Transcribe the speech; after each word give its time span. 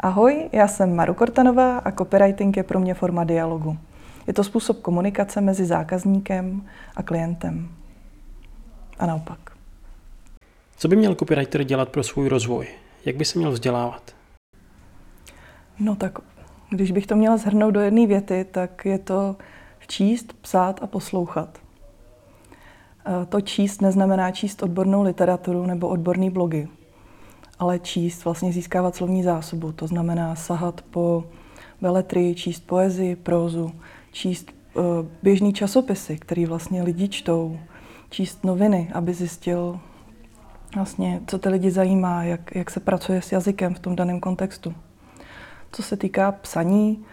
Ahoj, 0.00 0.48
já 0.52 0.68
jsem 0.68 0.96
Maru 0.96 1.14
Kortanová 1.14 1.78
a 1.78 1.92
copywriting 1.92 2.56
je 2.56 2.62
pro 2.62 2.80
mě 2.80 2.94
forma 2.94 3.24
dialogu. 3.24 3.78
Je 4.26 4.32
to 4.32 4.44
způsob 4.44 4.80
komunikace 4.80 5.40
mezi 5.40 5.64
zákazníkem 5.64 6.68
a 6.96 7.02
klientem. 7.02 7.68
A 8.98 9.06
naopak. 9.06 9.38
Co 10.76 10.88
by 10.88 10.96
měl 10.96 11.14
copywriter 11.14 11.64
dělat 11.64 11.88
pro 11.88 12.02
svůj 12.02 12.28
rozvoj? 12.28 12.68
Jak 13.04 13.16
by 13.16 13.24
se 13.24 13.38
měl 13.38 13.50
vzdělávat? 13.50 14.14
No 15.78 15.96
tak, 15.96 16.18
když 16.70 16.90
bych 16.92 17.06
to 17.06 17.16
měla 17.16 17.36
zhrnout 17.36 17.74
do 17.74 17.80
jedné 17.80 18.06
věty, 18.06 18.46
tak 18.50 18.84
je 18.84 18.98
to 18.98 19.36
číst, 19.86 20.32
psát 20.32 20.82
a 20.82 20.86
poslouchat. 20.86 21.58
To 23.28 23.40
číst 23.40 23.82
neznamená 23.82 24.30
číst 24.30 24.62
odbornou 24.62 25.02
literaturu 25.02 25.66
nebo 25.66 25.88
odborné 25.88 26.30
blogy, 26.30 26.68
ale 27.58 27.78
číst, 27.78 28.24
vlastně 28.24 28.52
získávat 28.52 28.96
slovní 28.96 29.22
zásobu. 29.22 29.72
To 29.72 29.86
znamená 29.86 30.34
sahat 30.34 30.82
po 30.90 31.24
veletry, 31.80 32.34
číst 32.34 32.66
poezii, 32.66 33.16
prózu, 33.16 33.72
číst 34.12 34.52
uh, 34.74 34.84
běžný 35.22 35.52
časopisy, 35.52 36.18
který 36.18 36.46
vlastně 36.46 36.82
lidi 36.82 37.08
čtou, 37.08 37.58
číst 38.10 38.44
noviny, 38.44 38.90
aby 38.94 39.14
zjistil 39.14 39.80
vlastně, 40.74 41.20
co 41.26 41.38
ty 41.38 41.48
lidi 41.48 41.70
zajímá, 41.70 42.24
jak, 42.24 42.54
jak 42.54 42.70
se 42.70 42.80
pracuje 42.80 43.22
s 43.22 43.32
jazykem 43.32 43.74
v 43.74 43.78
tom 43.78 43.96
daném 43.96 44.20
kontextu. 44.20 44.74
Co 45.72 45.82
se 45.82 45.96
týká 45.96 46.32
psaní, 46.32 47.04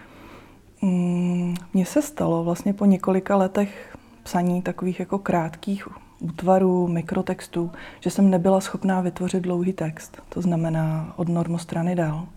mm, 0.81 1.55
mně 1.73 1.85
se 1.85 2.01
stalo 2.01 2.43
vlastně 2.43 2.73
po 2.73 2.85
několika 2.85 3.35
letech 3.35 3.97
psaní 4.23 4.61
takových 4.61 4.99
jako 4.99 5.19
krátkých 5.19 5.87
útvarů, 6.23 6.87
mikrotextů, 6.87 7.71
že 7.99 8.09
jsem 8.09 8.29
nebyla 8.29 8.61
schopná 8.61 9.01
vytvořit 9.01 9.43
dlouhý 9.43 9.73
text, 9.73 10.21
to 10.29 10.41
znamená 10.41 11.13
od 11.15 11.29
normostrany 11.29 11.95
dál. 11.95 12.27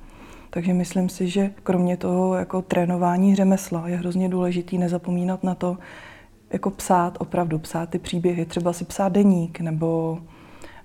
Takže 0.50 0.72
myslím 0.72 1.08
si, 1.08 1.28
že 1.28 1.50
kromě 1.62 1.96
toho 1.96 2.34
jako 2.34 2.62
trénování 2.62 3.34
řemesla 3.34 3.88
je 3.88 3.96
hrozně 3.96 4.28
důležitý 4.28 4.78
nezapomínat 4.78 5.44
na 5.44 5.54
to, 5.54 5.78
jako 6.50 6.70
psát, 6.70 7.16
opravdu 7.20 7.58
psát 7.58 7.90
ty 7.90 7.98
příběhy, 7.98 8.44
třeba 8.44 8.72
si 8.72 8.84
psát 8.84 9.12
deník 9.12 9.60
nebo, 9.60 10.18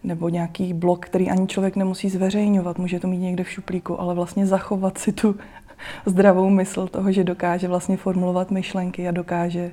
nebo 0.04 0.30
nějaký 0.30 0.74
blog, 0.74 1.06
který 1.06 1.30
ani 1.30 1.48
člověk 1.48 1.76
nemusí 1.76 2.10
zveřejňovat, 2.10 2.80
může 2.80 3.00
to 3.00 3.08
mít 3.08 3.18
někde 3.18 3.44
v 3.44 3.50
šuplíku, 3.50 4.02
ale 4.02 4.16
vlastně 4.16 4.46
zachovat 4.46 4.98
si 4.98 5.12
tu 5.12 5.36
zdravou 6.06 6.50
mysl 6.50 6.88
toho, 6.88 7.12
že 7.12 7.24
dokáže 7.24 7.68
vlastně 7.68 7.98
formulovat 7.98 8.52
myšlenky 8.52 9.08
a 9.08 9.12
dokáže 9.12 9.72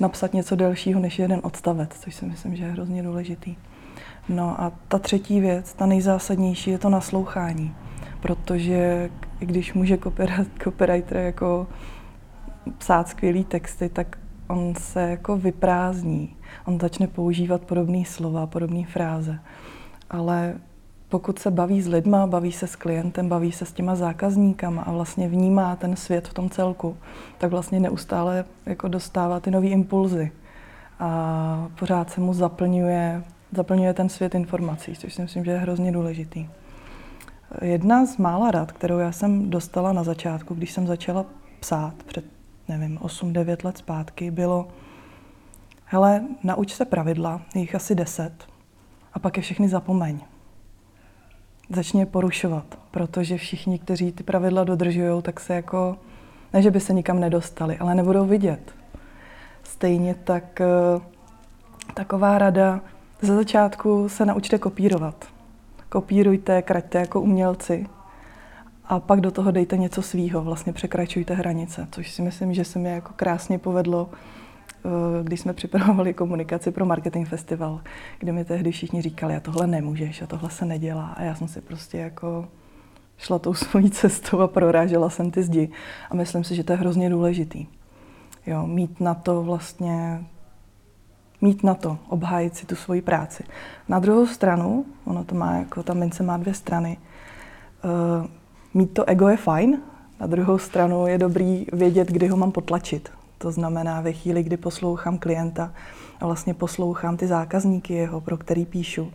napsat 0.00 0.34
něco 0.34 0.56
delšího 0.56 1.00
než 1.00 1.18
jeden 1.18 1.40
odstavec, 1.42 1.90
což 2.00 2.14
si 2.14 2.26
myslím, 2.26 2.56
že 2.56 2.64
je 2.64 2.70
hrozně 2.70 3.02
důležitý. 3.02 3.56
No 4.28 4.60
a 4.60 4.72
ta 4.88 4.98
třetí 4.98 5.40
věc, 5.40 5.74
ta 5.74 5.86
nejzásadnější, 5.86 6.70
je 6.70 6.78
to 6.78 6.88
naslouchání. 6.88 7.74
Protože 8.20 9.10
když 9.38 9.74
může 9.74 9.98
copywriter 10.62 11.16
jako 11.16 11.66
psát 12.78 13.08
skvělý 13.08 13.44
texty, 13.44 13.88
tak 13.88 14.18
on 14.48 14.74
se 14.74 15.00
jako 15.00 15.36
vyprázdní. 15.36 16.36
On 16.64 16.80
začne 16.80 17.06
používat 17.06 17.62
podobné 17.62 18.04
slova, 18.04 18.46
podobné 18.46 18.84
fráze. 18.86 19.38
Ale 20.10 20.54
pokud 21.08 21.38
se 21.38 21.50
baví 21.50 21.82
s 21.82 21.88
lidma, 21.88 22.26
baví 22.26 22.52
se 22.52 22.66
s 22.66 22.76
klientem, 22.76 23.28
baví 23.28 23.52
se 23.52 23.64
s 23.64 23.72
těma 23.72 23.94
zákazníkama 23.94 24.82
a 24.82 24.92
vlastně 24.92 25.28
vnímá 25.28 25.76
ten 25.76 25.96
svět 25.96 26.28
v 26.28 26.34
tom 26.34 26.50
celku, 26.50 26.96
tak 27.38 27.50
vlastně 27.50 27.80
neustále 27.80 28.44
jako 28.66 28.88
dostává 28.88 29.40
ty 29.40 29.50
nové 29.50 29.66
impulzy 29.66 30.32
a 31.00 31.68
pořád 31.78 32.10
se 32.10 32.20
mu 32.20 32.34
zaplňuje, 32.34 33.22
zaplňuje 33.52 33.94
ten 33.94 34.08
svět 34.08 34.34
informací, 34.34 34.94
což 34.94 35.14
si 35.14 35.22
myslím, 35.22 35.44
že 35.44 35.50
je 35.50 35.58
hrozně 35.58 35.92
důležitý. 35.92 36.48
Jedna 37.62 38.06
z 38.06 38.16
mála 38.16 38.50
rad, 38.50 38.72
kterou 38.72 38.98
já 38.98 39.12
jsem 39.12 39.50
dostala 39.50 39.92
na 39.92 40.04
začátku, 40.04 40.54
když 40.54 40.72
jsem 40.72 40.86
začala 40.86 41.26
psát 41.60 41.94
před, 42.02 42.24
nevím, 42.68 42.98
8-9 42.98 43.64
let 43.64 43.78
zpátky, 43.78 44.30
bylo 44.30 44.68
hele, 45.84 46.24
nauč 46.44 46.74
se 46.74 46.84
pravidla, 46.84 47.42
je 47.54 47.60
jich 47.60 47.74
asi 47.74 47.94
10, 47.94 48.32
a 49.14 49.18
pak 49.18 49.36
je 49.36 49.42
všechny 49.42 49.68
zapomeň 49.68 50.20
začne 51.70 52.06
porušovat, 52.06 52.78
protože 52.90 53.36
všichni, 53.36 53.78
kteří 53.78 54.12
ty 54.12 54.22
pravidla 54.22 54.64
dodržují, 54.64 55.22
tak 55.22 55.40
se 55.40 55.54
jako, 55.54 55.96
ne, 56.52 56.62
že 56.62 56.70
by 56.70 56.80
se 56.80 56.92
nikam 56.92 57.20
nedostali, 57.20 57.78
ale 57.78 57.94
nebudou 57.94 58.26
vidět. 58.26 58.74
Stejně 59.62 60.14
tak 60.14 60.60
eh, 60.60 60.66
taková 61.94 62.38
rada, 62.38 62.80
ze 63.22 63.34
začátku 63.34 64.08
se 64.08 64.26
naučte 64.26 64.58
kopírovat. 64.58 65.24
Kopírujte, 65.88 66.62
kraťte 66.62 66.98
jako 66.98 67.20
umělci 67.20 67.86
a 68.84 69.00
pak 69.00 69.20
do 69.20 69.30
toho 69.30 69.50
dejte 69.50 69.76
něco 69.76 70.02
svýho, 70.02 70.42
vlastně 70.42 70.72
překračujte 70.72 71.34
hranice, 71.34 71.88
což 71.90 72.10
si 72.10 72.22
myslím, 72.22 72.54
že 72.54 72.64
se 72.64 72.78
mi 72.78 72.90
jako 72.90 73.12
krásně 73.16 73.58
povedlo 73.58 74.08
když 75.22 75.40
jsme 75.40 75.52
připravovali 75.52 76.14
komunikaci 76.14 76.70
pro 76.70 76.86
marketing 76.86 77.28
festival, 77.28 77.80
kde 78.18 78.32
mi 78.32 78.44
tehdy 78.44 78.70
všichni 78.70 79.02
říkali, 79.02 79.36
a 79.36 79.40
tohle 79.40 79.66
nemůžeš, 79.66 80.22
a 80.22 80.26
tohle 80.26 80.50
se 80.50 80.64
nedělá. 80.64 81.06
A 81.06 81.22
já 81.22 81.34
jsem 81.34 81.48
si 81.48 81.60
prostě 81.60 81.98
jako 81.98 82.48
šla 83.18 83.38
tou 83.38 83.54
svojí 83.64 83.90
cestou 83.90 84.40
a 84.40 84.48
prorážela 84.48 85.10
jsem 85.10 85.30
ty 85.30 85.42
zdi. 85.42 85.70
A 86.10 86.14
myslím 86.14 86.44
si, 86.44 86.54
že 86.54 86.64
to 86.64 86.72
je 86.72 86.78
hrozně 86.78 87.10
důležitý. 87.10 87.66
Jo, 88.46 88.66
mít 88.66 89.00
na 89.00 89.14
to 89.14 89.42
vlastně, 89.42 90.24
mít 91.40 91.64
na 91.64 91.74
to, 91.74 91.98
obhájit 92.08 92.56
si 92.56 92.66
tu 92.66 92.76
svoji 92.76 93.02
práci. 93.02 93.44
Na 93.88 93.98
druhou 93.98 94.26
stranu, 94.26 94.84
ono 95.04 95.24
to 95.24 95.34
má 95.34 95.56
jako, 95.56 95.82
ta 95.82 95.94
mince 95.94 96.22
má 96.22 96.36
dvě 96.36 96.54
strany, 96.54 96.96
uh, 97.84 98.26
mít 98.74 98.94
to 98.94 99.04
ego 99.04 99.28
je 99.28 99.36
fajn, 99.36 99.78
na 100.20 100.26
druhou 100.26 100.58
stranu 100.58 101.06
je 101.06 101.18
dobrý 101.18 101.66
vědět, 101.72 102.08
kdy 102.08 102.28
ho 102.28 102.36
mám 102.36 102.52
potlačit. 102.52 103.17
To 103.38 103.52
znamená, 103.52 104.00
ve 104.00 104.12
chvíli, 104.12 104.42
kdy 104.42 104.56
poslouchám 104.56 105.18
klienta 105.18 105.72
a 106.20 106.26
vlastně 106.26 106.54
poslouchám 106.54 107.16
ty 107.16 107.26
zákazníky 107.26 107.94
jeho, 107.94 108.20
pro 108.20 108.36
který 108.36 108.66
píšu, 108.66 109.12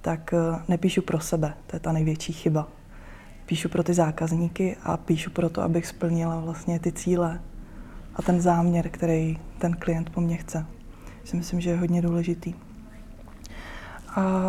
tak 0.00 0.34
eh, 0.34 0.62
nepíšu 0.68 1.02
pro 1.02 1.20
sebe. 1.20 1.54
To 1.66 1.76
je 1.76 1.80
ta 1.80 1.92
největší 1.92 2.32
chyba. 2.32 2.68
Píšu 3.46 3.68
pro 3.68 3.82
ty 3.82 3.94
zákazníky 3.94 4.76
a 4.82 4.96
píšu 4.96 5.30
pro 5.30 5.48
to, 5.50 5.62
abych 5.62 5.86
splnila 5.86 6.40
vlastně 6.40 6.78
ty 6.80 6.92
cíle 6.92 7.40
a 8.16 8.22
ten 8.22 8.40
záměr, 8.40 8.88
který 8.88 9.38
ten 9.58 9.72
klient 9.72 10.10
po 10.10 10.20
mně 10.20 10.36
chce. 10.36 10.66
Si 11.24 11.36
myslím, 11.36 11.60
že 11.60 11.70
je 11.70 11.76
hodně 11.76 12.02
důležitý. 12.02 12.54
A 14.16 14.42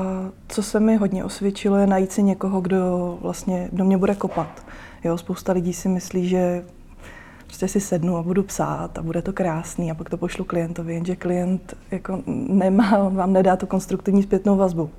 co 0.48 0.64
se 0.64 0.80
mi 0.80 0.96
hodně 0.96 1.24
osvědčilo, 1.24 1.78
je 1.78 1.88
najít 1.88 2.12
si 2.12 2.24
někoho, 2.24 2.62
kdo 2.62 3.18
vlastně 3.22 3.70
do 3.72 3.86
mě 3.86 3.98
bude 3.98 4.16
kopat. 4.16 4.66
Jo, 5.04 5.18
spousta 5.18 5.54
lidí 5.54 5.74
si 5.74 5.90
myslí, 5.90 6.30
že 6.30 6.66
prostě 7.52 7.68
si 7.68 7.80
sednu 7.80 8.18
a 8.18 8.24
budu 8.24 8.44
psát 8.44 8.98
a 8.98 9.02
bude 9.02 9.22
to 9.22 9.34
krásný 9.34 9.92
a 9.92 9.96
pak 9.96 10.10
to 10.10 10.18
pošlu 10.18 10.46
klientovi, 10.46 10.94
jenže 10.94 11.16
klient 11.16 11.74
jako 11.92 12.24
nemá, 12.48 13.10
vám 13.10 13.34
nedá 13.34 13.56
tu 13.56 13.66
konstruktivní 13.66 14.24
zpětnou 14.24 14.58
vazbu. 14.58 14.90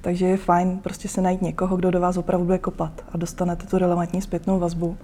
Takže 0.00 0.26
je 0.26 0.36
fajn 0.36 0.78
prostě 0.78 1.08
se 1.08 1.20
najít 1.20 1.42
někoho, 1.42 1.76
kdo 1.76 1.90
do 1.90 2.00
vás 2.00 2.16
opravdu 2.16 2.46
bude 2.46 2.58
kopat 2.58 3.04
a 3.12 3.16
dostanete 3.16 3.66
tu 3.66 3.78
relevantní 3.78 4.22
zpětnou 4.22 4.58
vazbu. 4.58 4.96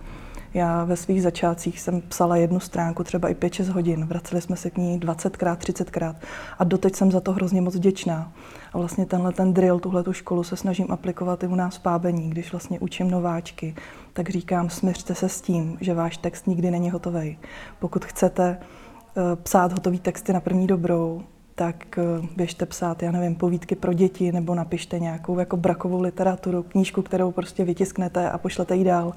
Já 0.55 0.85
ve 0.85 0.97
svých 0.97 1.23
začátcích 1.23 1.81
jsem 1.81 2.01
psala 2.01 2.37
jednu 2.37 2.61
stránku 2.61 3.05
třeba 3.05 3.29
i 3.29 3.35
5-6 3.35 3.73
hodin, 3.73 4.07
vraceli 4.07 4.41
jsme 4.41 4.57
se 4.57 4.71
k 4.71 4.77
ní 4.77 5.01
20krát, 5.01 5.57
30krát 5.57 6.15
a 6.59 6.65
doteď 6.65 6.97
jsem 6.97 7.11
za 7.11 7.21
to 7.21 7.33
hrozně 7.33 7.61
moc 7.61 7.75
vděčná. 7.75 8.33
A 8.73 8.79
vlastně 8.79 9.07
tenhle 9.07 9.33
ten 9.33 9.55
drill, 9.55 9.79
tuhle 9.79 10.03
tu 10.03 10.13
školu 10.13 10.45
se 10.45 10.57
snažím 10.57 10.87
aplikovat 10.91 11.43
i 11.43 11.47
u 11.47 11.55
nás 11.55 11.77
v 11.77 11.81
Pábení, 11.81 12.31
když 12.31 12.53
vlastně 12.53 12.81
učím 12.81 13.11
nováčky, 13.11 13.75
tak 14.13 14.31
říkám, 14.31 14.71
směřte 14.71 15.15
se 15.15 15.29
s 15.29 15.41
tím, 15.41 15.79
že 15.81 15.95
váš 15.95 16.17
text 16.17 16.47
nikdy 16.47 16.71
není 16.71 16.91
hotový. 16.91 17.39
Pokud 17.79 18.05
chcete 18.05 18.59
eh, 18.61 19.37
psát 19.37 19.73
hotový 19.73 19.99
texty 19.99 20.33
na 20.33 20.41
první 20.41 20.67
dobrou, 20.67 21.23
tak 21.55 21.99
eh, 21.99 22.03
běžte 22.37 22.67
psát, 22.67 23.03
já 23.03 23.13
nevím, 23.13 23.35
povídky 23.35 23.75
pro 23.75 23.93
děti, 23.93 24.33
nebo 24.33 24.55
napište 24.55 24.99
nějakou 24.99 25.39
jako 25.39 25.57
brakovou 25.57 26.01
literaturu, 26.01 26.63
knížku, 26.63 27.03
kterou 27.03 27.33
prostě 27.33 27.65
vytisknete 27.65 28.31
a 28.31 28.39
pošlete 28.39 28.77
ji 28.77 28.85
dál 28.85 29.13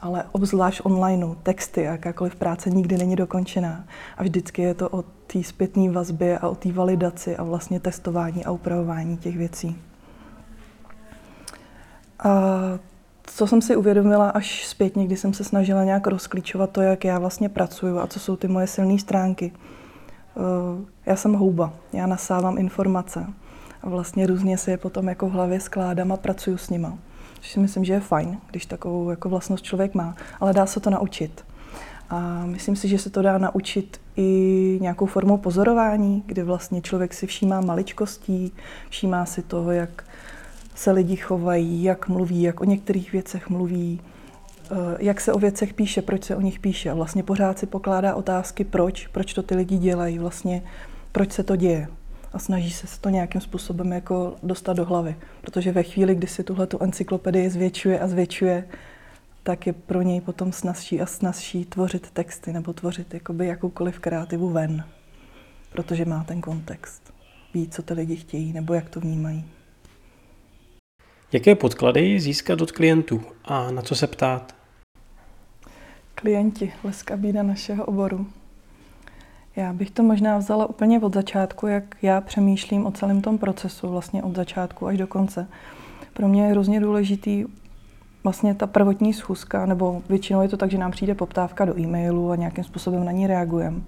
ale 0.00 0.24
obzvlášť 0.32 0.80
online 0.84 1.26
texty 1.42 1.82
jakákoliv 1.82 2.36
práce 2.36 2.70
nikdy 2.70 2.96
není 2.96 3.16
dokončená. 3.16 3.84
A 4.16 4.22
vždycky 4.22 4.62
je 4.62 4.74
to 4.74 4.88
o 4.88 5.04
té 5.26 5.42
zpětné 5.42 5.90
vazbě 5.90 6.38
a 6.38 6.48
o 6.48 6.54
té 6.54 6.72
validaci 6.72 7.36
a 7.36 7.42
vlastně 7.44 7.80
testování 7.80 8.44
a 8.44 8.50
upravování 8.50 9.16
těch 9.16 9.36
věcí. 9.36 9.78
A 12.18 12.30
co 13.24 13.46
jsem 13.46 13.62
si 13.62 13.76
uvědomila 13.76 14.30
až 14.30 14.66
zpětně, 14.66 15.06
když 15.06 15.20
jsem 15.20 15.34
se 15.34 15.44
snažila 15.44 15.84
nějak 15.84 16.06
rozklíčovat 16.06 16.70
to, 16.70 16.82
jak 16.82 17.04
já 17.04 17.18
vlastně 17.18 17.48
pracuju 17.48 17.98
a 17.98 18.06
co 18.06 18.20
jsou 18.20 18.36
ty 18.36 18.48
moje 18.48 18.66
silné 18.66 18.98
stránky. 18.98 19.52
Eh, 19.52 20.84
já 21.06 21.16
jsem 21.16 21.34
houba, 21.34 21.72
já 21.92 22.06
nasávám 22.06 22.58
informace 22.58 23.26
a 23.82 23.88
vlastně 23.88 24.26
různě 24.26 24.58
si 24.58 24.70
je 24.70 24.78
potom 24.78 25.08
jako 25.08 25.28
v 25.28 25.32
hlavě 25.32 25.60
skládám 25.60 26.12
a 26.12 26.16
pracuju 26.16 26.56
s 26.56 26.70
nima 26.70 26.98
což 27.40 27.50
si 27.50 27.60
myslím, 27.60 27.84
že 27.84 27.92
je 27.92 28.00
fajn, 28.00 28.38
když 28.50 28.66
takovou 28.66 29.10
jako 29.10 29.28
vlastnost 29.28 29.64
člověk 29.64 29.94
má, 29.94 30.16
ale 30.40 30.52
dá 30.52 30.66
se 30.66 30.80
to 30.80 30.90
naučit. 30.90 31.44
A 32.10 32.46
myslím 32.46 32.76
si, 32.76 32.88
že 32.88 32.98
se 32.98 33.10
to 33.10 33.22
dá 33.22 33.38
naučit 33.38 34.00
i 34.16 34.78
nějakou 34.80 35.06
formou 35.06 35.36
pozorování, 35.36 36.22
kdy 36.26 36.42
vlastně 36.42 36.80
člověk 36.80 37.14
si 37.14 37.26
všímá 37.26 37.60
maličkostí, 37.60 38.52
všímá 38.90 39.26
si 39.26 39.42
toho, 39.42 39.70
jak 39.70 40.04
se 40.74 40.90
lidi 40.90 41.16
chovají, 41.16 41.82
jak 41.82 42.08
mluví, 42.08 42.42
jak 42.42 42.60
o 42.60 42.64
některých 42.64 43.12
věcech 43.12 43.50
mluví, 43.50 44.00
jak 44.98 45.20
se 45.20 45.32
o 45.32 45.38
věcech 45.38 45.74
píše, 45.74 46.02
proč 46.02 46.24
se 46.24 46.36
o 46.36 46.40
nich 46.40 46.58
píše. 46.58 46.94
Vlastně 46.94 47.22
pořád 47.22 47.58
si 47.58 47.66
pokládá 47.66 48.14
otázky, 48.14 48.64
proč, 48.64 49.06
proč 49.06 49.34
to 49.34 49.42
ty 49.42 49.54
lidi 49.54 49.78
dělají, 49.78 50.18
vlastně 50.18 50.62
proč 51.12 51.32
se 51.32 51.42
to 51.42 51.56
děje. 51.56 51.88
A 52.32 52.38
snaží 52.38 52.70
se 52.70 53.00
to 53.00 53.08
nějakým 53.08 53.40
způsobem 53.40 53.92
jako 53.92 54.36
dostat 54.42 54.72
do 54.72 54.84
hlavy. 54.84 55.16
Protože 55.40 55.72
ve 55.72 55.82
chvíli, 55.82 56.14
kdy 56.14 56.26
si 56.26 56.44
tuhle 56.44 56.68
encyklopedii 56.80 57.50
zvětšuje 57.50 58.00
a 58.00 58.08
zvětšuje, 58.08 58.68
tak 59.42 59.66
je 59.66 59.72
pro 59.72 60.02
něj 60.02 60.20
potom 60.20 60.52
snazší 60.52 61.00
a 61.00 61.06
snazší 61.06 61.64
tvořit 61.64 62.10
texty 62.10 62.52
nebo 62.52 62.72
tvořit 62.72 63.14
jakoby 63.14 63.46
jakoukoliv 63.46 63.98
kreativu 63.98 64.50
ven. 64.50 64.84
Protože 65.72 66.04
má 66.04 66.24
ten 66.24 66.40
kontext. 66.40 67.14
Ví, 67.54 67.68
co 67.68 67.82
ty 67.82 67.94
lidi 67.94 68.16
chtějí 68.16 68.52
nebo 68.52 68.74
jak 68.74 68.90
to 68.90 69.00
vnímají. 69.00 69.44
Jaké 71.32 71.54
podklady 71.54 72.20
získat 72.20 72.60
od 72.60 72.72
klientů 72.72 73.22
a 73.44 73.70
na 73.70 73.82
co 73.82 73.94
se 73.94 74.06
ptát? 74.06 74.54
Klienti, 76.14 76.72
leska 76.84 77.16
bída 77.16 77.42
našeho 77.42 77.84
oboru. 77.84 78.26
Já 79.58 79.72
bych 79.72 79.90
to 79.90 80.02
možná 80.02 80.38
vzala 80.38 80.66
úplně 80.66 81.00
od 81.00 81.14
začátku, 81.14 81.66
jak 81.66 81.84
já 82.02 82.20
přemýšlím 82.20 82.86
o 82.86 82.90
celém 82.90 83.22
tom 83.22 83.38
procesu, 83.38 83.88
vlastně 83.88 84.22
od 84.22 84.36
začátku 84.36 84.86
až 84.86 84.98
do 84.98 85.06
konce. 85.06 85.48
Pro 86.12 86.28
mě 86.28 86.42
je 86.42 86.50
hrozně 86.50 86.80
důležitý 86.80 87.44
vlastně 88.24 88.54
ta 88.54 88.66
prvotní 88.66 89.12
schůzka, 89.14 89.66
nebo 89.66 90.02
většinou 90.08 90.42
je 90.42 90.48
to 90.48 90.56
tak, 90.56 90.70
že 90.70 90.78
nám 90.78 90.90
přijde 90.90 91.14
poptávka 91.14 91.64
do 91.64 91.80
e-mailu 91.80 92.30
a 92.30 92.36
nějakým 92.36 92.64
způsobem 92.64 93.04
na 93.04 93.12
ní 93.12 93.26
reagujeme. 93.26 93.80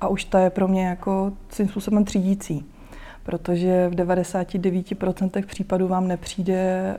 A 0.00 0.08
už 0.08 0.24
ta 0.24 0.40
je 0.40 0.50
pro 0.50 0.68
mě 0.68 0.86
jako 0.86 1.32
svým 1.48 1.68
způsobem 1.68 2.04
třídící 2.04 2.64
protože 3.26 3.88
v 3.88 3.94
99% 3.94 5.46
případů 5.46 5.88
vám 5.88 6.08
nepřijde 6.08 6.96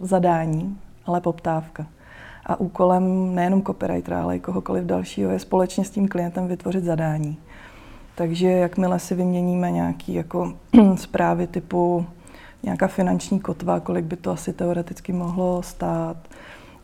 zadání, 0.00 0.78
ale 1.06 1.20
poptávka. 1.20 1.86
A 2.46 2.60
úkolem 2.60 3.34
nejenom 3.34 3.62
copywritera, 3.62 4.22
ale 4.22 4.36
i 4.36 4.40
kohokoliv 4.40 4.84
dalšího 4.84 5.30
je 5.30 5.38
společně 5.38 5.84
s 5.84 5.90
tím 5.90 6.08
klientem 6.08 6.48
vytvořit 6.48 6.84
zadání. 6.84 7.38
Takže 8.14 8.50
jakmile 8.50 8.98
si 8.98 9.14
vyměníme 9.14 9.70
nějaké 9.70 10.12
jako 10.12 10.52
zprávy 10.94 11.46
typu 11.46 12.06
nějaká 12.62 12.86
finanční 12.86 13.40
kotva, 13.40 13.80
kolik 13.80 14.04
by 14.04 14.16
to 14.16 14.30
asi 14.30 14.52
teoreticky 14.52 15.12
mohlo 15.12 15.62
stát, 15.62 16.16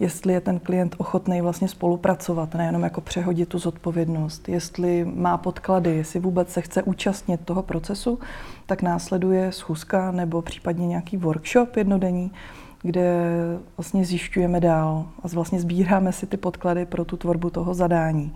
jestli 0.01 0.33
je 0.33 0.41
ten 0.41 0.59
klient 0.59 0.95
ochotný 0.99 1.41
vlastně 1.41 1.69
spolupracovat, 1.69 2.55
nejenom 2.55 2.83
jako 2.83 3.01
přehodit 3.01 3.49
tu 3.49 3.59
zodpovědnost, 3.59 4.49
jestli 4.49 5.05
má 5.15 5.37
podklady, 5.37 5.91
jestli 5.91 6.21
vůbec 6.21 6.53
se 6.53 6.61
chce 6.61 6.83
účastnit 6.83 7.41
toho 7.45 7.63
procesu, 7.63 8.19
tak 8.67 8.83
následuje 8.83 9.53
schůzka 9.53 10.11
nebo 10.11 10.43
případně 10.43 10.87
nějaký 10.87 11.17
workshop 11.17 11.77
jednodenní, 11.77 12.33
kde 12.83 13.35
vlastně 13.77 14.05
zjišťujeme 14.05 14.61
dál 14.61 15.07
a 15.23 15.29
vlastně 15.29 15.61
sbíráme 15.61 16.13
si 16.13 16.27
ty 16.27 16.37
podklady 16.37 16.87
pro 16.87 17.05
tu 17.05 17.17
tvorbu 17.17 17.51
toho 17.51 17.75
zadání. 17.75 18.35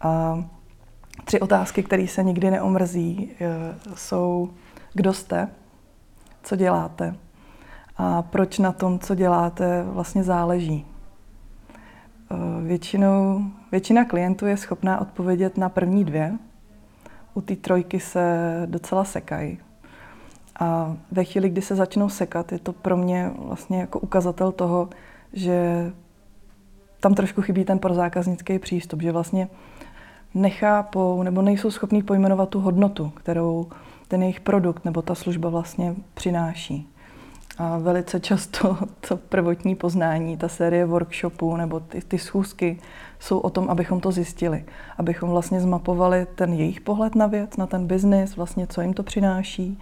A 0.00 0.44
tři 1.24 1.40
otázky, 1.40 1.82
které 1.82 2.06
se 2.06 2.22
nikdy 2.22 2.50
neomrzí, 2.50 3.30
eh, 3.40 3.46
jsou, 3.94 4.50
kdo 4.94 5.12
jste, 5.12 5.48
co 6.42 6.56
děláte 6.56 7.14
a 8.02 8.22
proč 8.22 8.58
na 8.58 8.72
tom, 8.72 8.98
co 8.98 9.14
děláte, 9.14 9.82
vlastně 9.82 10.24
záleží. 10.24 10.86
Eh, 12.30 12.36
většinou, 12.62 13.44
většina 13.72 14.04
klientů 14.04 14.46
je 14.46 14.56
schopná 14.56 15.00
odpovědět 15.00 15.58
na 15.58 15.68
první 15.68 16.04
dvě. 16.04 16.38
U 17.34 17.40
té 17.40 17.56
trojky 17.56 18.00
se 18.00 18.22
docela 18.66 19.04
sekají. 19.04 19.58
A 20.60 20.96
ve 21.12 21.24
chvíli, 21.24 21.48
kdy 21.48 21.62
se 21.62 21.76
začnou 21.76 22.08
sekat, 22.08 22.52
je 22.52 22.58
to 22.58 22.72
pro 22.72 22.96
mě 22.96 23.30
vlastně 23.38 23.80
jako 23.80 23.98
ukazatel 23.98 24.52
toho, 24.52 24.88
že 25.32 25.90
tam 27.00 27.14
trošku 27.14 27.42
chybí 27.42 27.64
ten 27.64 27.78
prozákaznický 27.78 28.58
přístup, 28.58 29.02
že 29.02 29.12
vlastně 29.12 29.48
nechápou 30.34 31.22
nebo 31.22 31.42
nejsou 31.42 31.70
schopní 31.70 32.02
pojmenovat 32.02 32.48
tu 32.48 32.60
hodnotu, 32.60 33.10
kterou 33.10 33.66
ten 34.08 34.22
jejich 34.22 34.40
produkt 34.40 34.84
nebo 34.84 35.02
ta 35.02 35.14
služba 35.14 35.48
vlastně 35.48 35.94
přináší. 36.14 36.88
A 37.58 37.78
velice 37.78 38.20
často 38.20 38.78
to 39.08 39.16
prvotní 39.16 39.74
poznání, 39.74 40.36
ta 40.36 40.48
série 40.48 40.86
workshopů 40.86 41.56
nebo 41.56 41.80
ty, 41.80 42.00
ty 42.00 42.18
schůzky 42.18 42.78
jsou 43.20 43.38
o 43.38 43.50
tom, 43.50 43.70
abychom 43.70 44.00
to 44.00 44.12
zjistili. 44.12 44.64
Abychom 44.98 45.30
vlastně 45.30 45.60
zmapovali 45.60 46.26
ten 46.34 46.52
jejich 46.52 46.80
pohled 46.80 47.14
na 47.14 47.26
věc, 47.26 47.56
na 47.56 47.66
ten 47.66 47.86
biznis, 47.86 48.36
vlastně 48.36 48.66
co 48.66 48.80
jim 48.80 48.94
to 48.94 49.02
přináší 49.02 49.78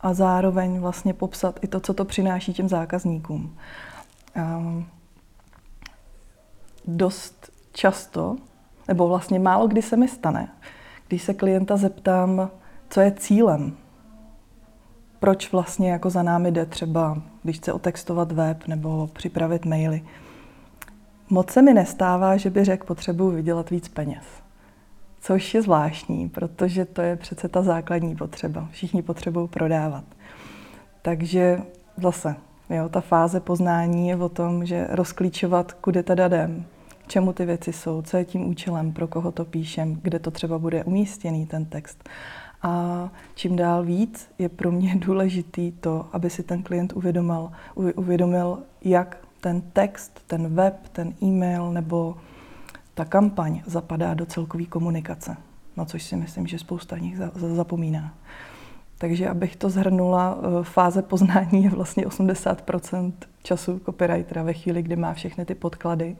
a 0.00 0.14
zároveň 0.14 0.80
vlastně 0.80 1.14
popsat 1.14 1.58
i 1.62 1.66
to, 1.66 1.80
co 1.80 1.94
to 1.94 2.04
přináší 2.04 2.52
těm 2.52 2.68
zákazníkům. 2.68 3.56
A 4.40 4.62
dost 6.86 7.50
často, 7.72 8.36
nebo 8.88 9.08
vlastně 9.08 9.38
málo 9.38 9.68
kdy 9.68 9.82
se 9.82 9.96
mi 9.96 10.08
stane, 10.08 10.48
když 11.08 11.22
se 11.22 11.34
klienta 11.34 11.76
zeptám, 11.76 12.50
co 12.88 13.00
je 13.00 13.12
cílem 13.12 13.76
proč 15.20 15.52
vlastně 15.52 15.90
jako 15.90 16.10
za 16.10 16.22
námi 16.22 16.50
jde 16.50 16.66
třeba, 16.66 17.22
když 17.42 17.56
chce 17.56 17.72
otextovat 17.72 18.32
web 18.32 18.66
nebo 18.66 19.06
připravit 19.12 19.64
maily. 19.64 20.02
Moc 21.30 21.50
se 21.50 21.62
mi 21.62 21.74
nestává, 21.74 22.36
že 22.36 22.50
by 22.50 22.64
řekl, 22.64 22.86
potřebuji 22.86 23.30
vydělat 23.30 23.70
víc 23.70 23.88
peněz. 23.88 24.24
Což 25.20 25.54
je 25.54 25.62
zvláštní, 25.62 26.28
protože 26.28 26.84
to 26.84 27.02
je 27.02 27.16
přece 27.16 27.48
ta 27.48 27.62
základní 27.62 28.16
potřeba. 28.16 28.68
Všichni 28.70 29.02
potřebují 29.02 29.48
prodávat. 29.48 30.04
Takže 31.02 31.60
zase, 31.96 32.36
jo, 32.70 32.88
ta 32.88 33.00
fáze 33.00 33.40
poznání 33.40 34.08
je 34.08 34.16
o 34.16 34.28
tom, 34.28 34.66
že 34.66 34.86
rozklíčovat, 34.90 35.72
kudy 35.72 36.02
teda 36.02 36.26
jdem, 36.26 36.64
čemu 37.06 37.32
ty 37.32 37.44
věci 37.44 37.72
jsou, 37.72 38.02
co 38.02 38.16
je 38.16 38.24
tím 38.24 38.48
účelem, 38.48 38.92
pro 38.92 39.06
koho 39.06 39.32
to 39.32 39.44
píšem, 39.44 40.00
kde 40.02 40.18
to 40.18 40.30
třeba 40.30 40.58
bude 40.58 40.84
umístěný 40.84 41.46
ten 41.46 41.64
text. 41.64 42.08
A 42.62 43.08
čím 43.34 43.56
dál 43.56 43.84
víc 43.84 44.30
je 44.38 44.48
pro 44.48 44.72
mě 44.72 44.96
důležitý 44.98 45.72
to, 45.72 46.06
aby 46.12 46.30
si 46.30 46.42
ten 46.42 46.62
klient 46.62 46.92
uvědomil, 46.92 47.50
uvědomil, 47.74 48.58
jak 48.84 49.16
ten 49.40 49.60
text, 49.60 50.20
ten 50.26 50.54
web, 50.54 50.88
ten 50.92 51.14
e-mail 51.22 51.72
nebo 51.72 52.16
ta 52.94 53.04
kampaň 53.04 53.62
zapadá 53.66 54.14
do 54.14 54.26
celkové 54.26 54.64
komunikace, 54.64 55.36
na 55.76 55.84
což 55.84 56.02
si 56.02 56.16
myslím, 56.16 56.46
že 56.46 56.58
spousta 56.58 56.98
nich 56.98 57.18
zapomíná. 57.34 58.14
Takže 58.98 59.28
abych 59.28 59.56
to 59.56 59.70
zhrnula, 59.70 60.38
eh, 60.38 60.64
fáze 60.64 61.02
poznání 61.02 61.64
je 61.64 61.70
vlastně 61.70 62.06
80% 62.06 63.12
času 63.42 63.78
copywritera 63.78 64.42
ve 64.42 64.52
chvíli, 64.52 64.82
kdy 64.82 64.96
má 64.96 65.14
všechny 65.14 65.44
ty 65.44 65.54
podklady 65.54 66.16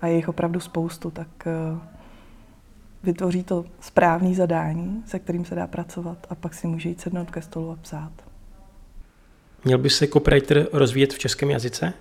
a 0.00 0.06
je 0.06 0.16
jich 0.16 0.28
opravdu 0.28 0.60
spoustu, 0.60 1.10
tak 1.10 1.28
eh, 1.46 1.78
vytvoří 3.02 3.42
to 3.42 3.64
správný 3.80 4.34
zadání, 4.34 5.02
se 5.06 5.18
kterým 5.18 5.44
se 5.44 5.54
dá 5.54 5.66
pracovat 5.66 6.26
a 6.30 6.34
pak 6.34 6.54
si 6.54 6.66
může 6.66 6.88
jít 6.88 7.00
sednout 7.00 7.30
ke 7.30 7.42
stolu 7.42 7.70
a 7.70 7.76
psát. 7.76 8.12
Měl 9.64 9.78
by 9.78 9.90
se 9.90 10.06
copywriter 10.06 10.68
rozvíjet 10.72 11.12
v 11.14 11.18
českém 11.18 11.50
jazyce? 11.50 11.92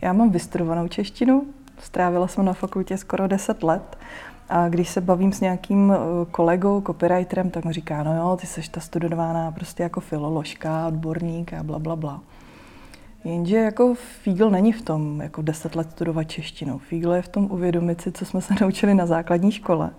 Já 0.00 0.12
mám 0.12 0.30
vystudovanou 0.30 0.88
češtinu, 0.88 1.46
strávila 1.78 2.28
jsem 2.28 2.44
na 2.44 2.52
fakultě 2.52 2.96
skoro 2.96 3.28
10 3.28 3.62
let 3.62 3.98
a 4.48 4.68
když 4.68 4.88
se 4.88 5.00
bavím 5.00 5.32
s 5.32 5.40
nějakým 5.40 5.92
eh, 5.92 5.96
kolegou, 6.30 6.80
copywriterem, 6.80 7.50
tak 7.50 7.64
mi 7.64 7.72
říká, 7.72 8.02
no 8.02 8.16
jo, 8.16 8.36
ty 8.40 8.46
jsi 8.46 8.70
ta 8.70 8.80
studovaná 8.80 9.50
prostě 9.50 9.82
jako 9.82 10.00
filoložka, 10.00 10.86
odborník 10.86 11.52
a 11.52 11.62
bla, 11.62 11.78
bla, 11.78 11.96
bla. 11.96 12.20
Jenže 13.24 13.56
jako 13.56 13.94
Fígl 13.94 14.50
není 14.50 14.72
v 14.72 14.82
tom 14.82 15.20
jako 15.20 15.42
deset 15.42 15.76
let 15.76 15.90
studovat 15.90 16.24
češtinu. 16.24 16.78
Fígl 16.78 17.12
je 17.12 17.22
v 17.22 17.28
tom 17.28 17.48
uvědomit 17.50 18.00
si, 18.00 18.12
co 18.12 18.24
jsme 18.24 18.40
se 18.40 18.54
naučili 18.60 18.94
na 18.94 19.06
základní 19.06 19.52
škole. 19.52 19.90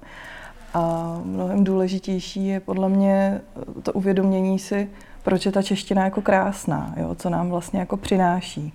A 0.73 1.15
mnohem 1.23 1.63
důležitější 1.63 2.47
je 2.47 2.59
podle 2.59 2.89
mě 2.89 3.41
to 3.83 3.93
uvědomění 3.93 4.59
si, 4.59 4.89
proč 5.23 5.45
je 5.45 5.51
ta 5.51 5.61
čeština 5.61 6.03
jako 6.03 6.21
krásná, 6.21 6.93
jo, 6.97 7.15
co 7.15 7.29
nám 7.29 7.49
vlastně 7.49 7.79
jako 7.79 7.97
přináší. 7.97 8.73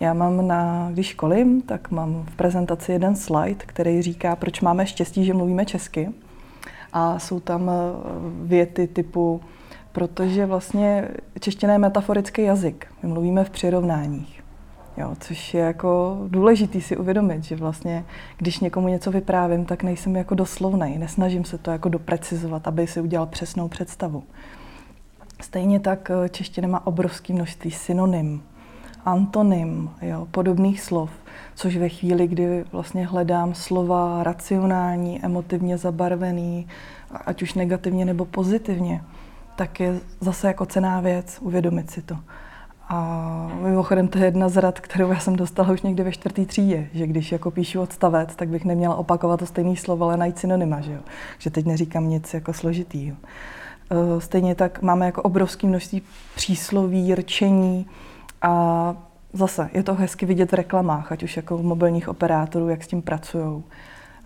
Já 0.00 0.14
mám 0.14 0.46
na, 0.46 0.90
když 0.92 1.06
školím, 1.06 1.62
tak 1.62 1.90
mám 1.90 2.26
v 2.30 2.36
prezentaci 2.36 2.92
jeden 2.92 3.16
slide, 3.16 3.64
který 3.66 4.02
říká, 4.02 4.36
proč 4.36 4.60
máme 4.60 4.86
štěstí, 4.86 5.24
že 5.24 5.34
mluvíme 5.34 5.64
česky. 5.64 6.08
A 6.92 7.18
jsou 7.18 7.40
tam 7.40 7.70
eh, 7.70 7.72
věty 8.42 8.86
typu, 8.86 9.40
protože 9.92 10.46
vlastně 10.46 11.08
čeština 11.40 11.72
je 11.72 11.78
metaforický 11.78 12.42
jazyk. 12.42 12.86
My 13.02 13.08
mluvíme 13.08 13.44
v 13.44 13.50
přirovnáních. 13.50 14.42
Jo, 14.96 15.14
což 15.20 15.54
je 15.54 15.60
jako 15.60 16.18
důležitý 16.28 16.80
si 16.80 16.96
uvědomit, 16.96 17.44
že 17.44 17.56
vlastně, 17.56 18.04
když 18.38 18.60
někomu 18.60 18.88
něco 18.88 19.10
vyprávím, 19.10 19.64
tak 19.64 19.82
nejsem 19.82 20.16
jako 20.16 20.34
doslovnej, 20.34 20.98
nesnažím 20.98 21.44
se 21.44 21.58
to 21.58 21.70
jako 21.70 21.88
doprecizovat, 21.88 22.68
aby 22.68 22.86
si 22.86 23.00
udělal 23.00 23.26
přesnou 23.26 23.68
představu. 23.68 24.22
Stejně 25.40 25.80
tak 25.80 26.10
eh, 26.10 26.28
čeština 26.28 26.68
má 26.68 26.86
obrovské 26.86 27.32
množství 27.32 27.70
synonym, 27.70 28.42
antonym, 29.04 29.90
jo, 30.02 30.28
podobných 30.30 30.80
slov, 30.80 31.10
což 31.54 31.76
ve 31.76 31.88
chvíli, 31.88 32.28
kdy 32.28 32.64
vlastně 32.72 33.06
hledám 33.06 33.54
slova 33.54 34.22
racionální, 34.22 35.24
emotivně 35.24 35.78
zabarvený, 35.78 36.66
ať 37.26 37.42
už 37.42 37.54
negativně 37.54 38.04
nebo 38.04 38.24
pozitivně, 38.24 39.02
tak 39.56 39.80
je 39.80 40.00
zase 40.20 40.46
jako 40.46 40.66
cená 40.66 41.00
věc 41.00 41.38
uvědomit 41.40 41.90
si 41.90 42.02
to. 42.02 42.16
A 42.92 43.50
mimochodem 43.62 44.08
to 44.08 44.18
je 44.18 44.24
jedna 44.24 44.48
z 44.48 44.56
rad, 44.56 44.80
kterou 44.80 45.10
já 45.10 45.18
jsem 45.18 45.36
dostala 45.36 45.72
už 45.72 45.82
někdy 45.82 46.02
ve 46.02 46.12
čtvrtý 46.12 46.46
třídě, 46.46 46.88
že 46.94 47.06
když 47.06 47.32
jako 47.32 47.50
píšu 47.50 47.80
odstavec, 47.80 48.36
tak 48.36 48.48
bych 48.48 48.64
neměla 48.64 48.94
opakovat 48.94 49.36
to 49.36 49.46
stejný 49.46 49.76
slovo, 49.76 50.04
ale 50.04 50.16
najít 50.16 50.38
synonyma, 50.38 50.80
že 50.80 50.92
jo? 50.92 51.00
Že 51.38 51.50
teď 51.50 51.66
neříkám 51.66 52.08
nic 52.08 52.34
jako 52.34 52.52
složitýho. 52.52 53.16
Eh, 53.90 54.20
stejně 54.20 54.54
tak 54.54 54.82
máme 54.82 55.06
jako 55.06 55.22
obrovské 55.22 55.66
množství 55.66 56.02
přísloví, 56.34 57.14
rčení 57.14 57.86
a 58.42 58.96
zase 59.32 59.70
je 59.72 59.82
to 59.82 59.94
hezky 59.94 60.26
vidět 60.26 60.52
v 60.52 60.54
reklamách, 60.54 61.12
ať 61.12 61.22
už 61.22 61.36
jako 61.36 61.58
v 61.58 61.62
mobilních 61.62 62.08
operátorů, 62.08 62.68
jak 62.68 62.84
s 62.84 62.86
tím 62.86 63.02
pracují. 63.02 63.62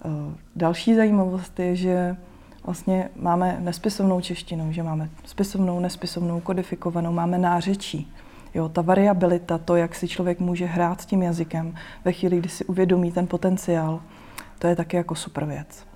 Eh, 0.04 0.09
další 0.56 0.94
zajímavost 0.94 1.59
je, 1.61 1.76
že 1.76 2.16
vlastně 2.64 3.11
máme 3.16 3.56
nespisovnou 3.61 4.21
češtinu, 4.21 4.73
že 4.73 4.83
máme 4.83 5.11
spisovnou, 5.25 5.80
nespisovnou, 5.80 6.40
kodifikovanou, 6.40 7.12
máme 7.12 7.38
nářečí. 7.38 8.12
Jo, 8.54 8.68
ta 8.68 8.83
variabilita, 8.83 9.59
to, 9.59 9.76
jak 9.76 9.94
si 9.94 10.09
člověk 10.09 10.40
může 10.40 10.66
hrát 10.66 11.00
s 11.00 11.06
tím 11.06 11.23
jazykem 11.23 11.75
ve 12.04 12.12
chvíli, 12.12 12.38
kdy 12.38 12.49
si 12.49 12.64
uvědomí 12.64 13.12
ten 13.12 13.26
potenciál, 13.26 14.00
to 14.59 14.66
je 14.66 14.76
taky 14.76 14.97
jako 14.97 15.14
super 15.14 15.44
věc. 15.44 15.87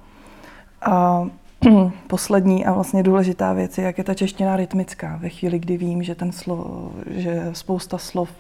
A 0.83 1.25
poslední 2.07 2.67
a 2.67 2.73
vlastně 2.73 3.03
důležitá 3.03 3.53
věc 3.53 3.79
je, 3.79 3.85
jak 3.85 3.99
je 3.99 4.05
ta 4.05 4.15
čeština 4.15 4.57
rytmická. 4.57 5.17
Ve 5.17 5.29
chvíli, 5.29 5.59
kdy 5.59 5.77
vím, 5.77 6.03
že, 6.03 6.15
ten 6.15 6.33
slo, 6.33 6.91
že 7.11 7.50
spousta 7.53 7.99
slov 7.99 8.31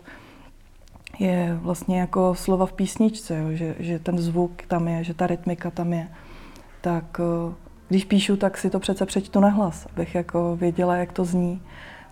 je 1.18 1.58
vlastně 1.62 2.00
jako 2.00 2.34
slova 2.34 2.66
v 2.66 2.72
písničce, 2.72 3.38
jo, 3.38 3.46
že, 3.52 3.74
že 3.78 3.98
ten 3.98 4.18
zvuk 4.18 4.62
tam 4.68 4.88
je, 4.88 5.04
že 5.04 5.14
ta 5.14 5.26
rytmika 5.26 5.70
tam 5.70 5.92
je, 5.92 6.08
tak 6.80 7.20
eh, 7.20 7.54
když 7.88 8.04
píšu, 8.04 8.36
tak 8.36 8.58
si 8.58 8.70
to 8.70 8.80
přece 8.80 9.06
přečtu 9.06 9.40
na 9.40 9.48
hlas, 9.48 9.86
abych 9.92 10.14
jako 10.14 10.56
věděla, 10.56 10.96
jak 10.96 11.12
to 11.12 11.24
zní 11.24 11.62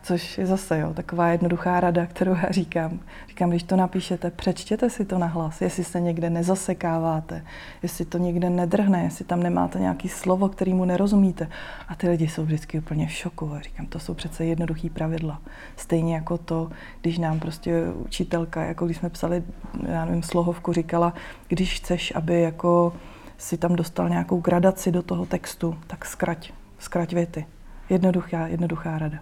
což 0.07 0.39
je 0.39 0.47
zase 0.47 0.79
jo, 0.79 0.95
taková 0.95 1.29
jednoduchá 1.29 1.81
rada, 1.81 2.07
kterou 2.07 2.35
já 2.35 2.51
říkám. 2.51 3.01
Říkám, 3.29 3.51
když 3.51 3.63
to 3.63 3.77
napíšete, 3.77 4.31
přečtěte 4.31 4.91
si 4.91 5.05
to 5.05 5.19
na 5.19 5.27
hlas, 5.27 5.61
jestli 5.61 5.85
se 5.85 6.01
někde 6.01 6.31
nezasekáváte, 6.31 7.45
jestli 7.83 8.05
to 8.05 8.19
někde 8.19 8.51
nedrhne, 8.51 9.03
jestli 9.03 9.25
tam 9.25 9.43
nemáte 9.43 9.79
nějaký 9.79 10.09
slovo, 10.09 10.49
kterýmu 10.49 10.85
nerozumíte. 10.85 11.49
A 11.89 11.95
ty 11.95 12.09
lidi 12.09 12.29
jsou 12.29 12.45
vždycky 12.45 12.79
úplně 12.79 13.07
v 13.07 13.13
šoku. 13.13 13.53
A 13.53 13.61
říkám, 13.61 13.87
to 13.87 13.99
jsou 13.99 14.15
přece 14.15 14.45
jednoduchý 14.45 14.91
pravidla. 14.91 15.43
Stejně 15.77 16.15
jako 16.15 16.39
to, 16.39 16.71
když 17.01 17.19
nám 17.19 17.41
prostě 17.41 17.85
učitelka, 17.91 18.65
jako 18.65 18.85
když 18.85 18.97
jsme 18.97 19.11
psali, 19.11 19.43
já 19.89 20.05
nevím, 20.05 20.23
slohovku, 20.23 20.73
říkala, 20.73 21.15
když 21.49 21.77
chceš, 21.77 22.13
aby 22.17 22.41
jako 22.41 22.93
si 23.39 23.57
tam 23.57 23.77
dostal 23.77 24.09
nějakou 24.09 24.41
gradaci 24.41 24.93
do 24.93 25.03
toho 25.03 25.27
textu, 25.27 25.79
tak 25.87 26.07
zkrať, 26.07 26.53
zkrať 26.79 27.13
věty. 27.13 27.47
Jednoduchá, 27.91 28.47
jednoduchá 28.47 28.99
rada. 28.99 29.19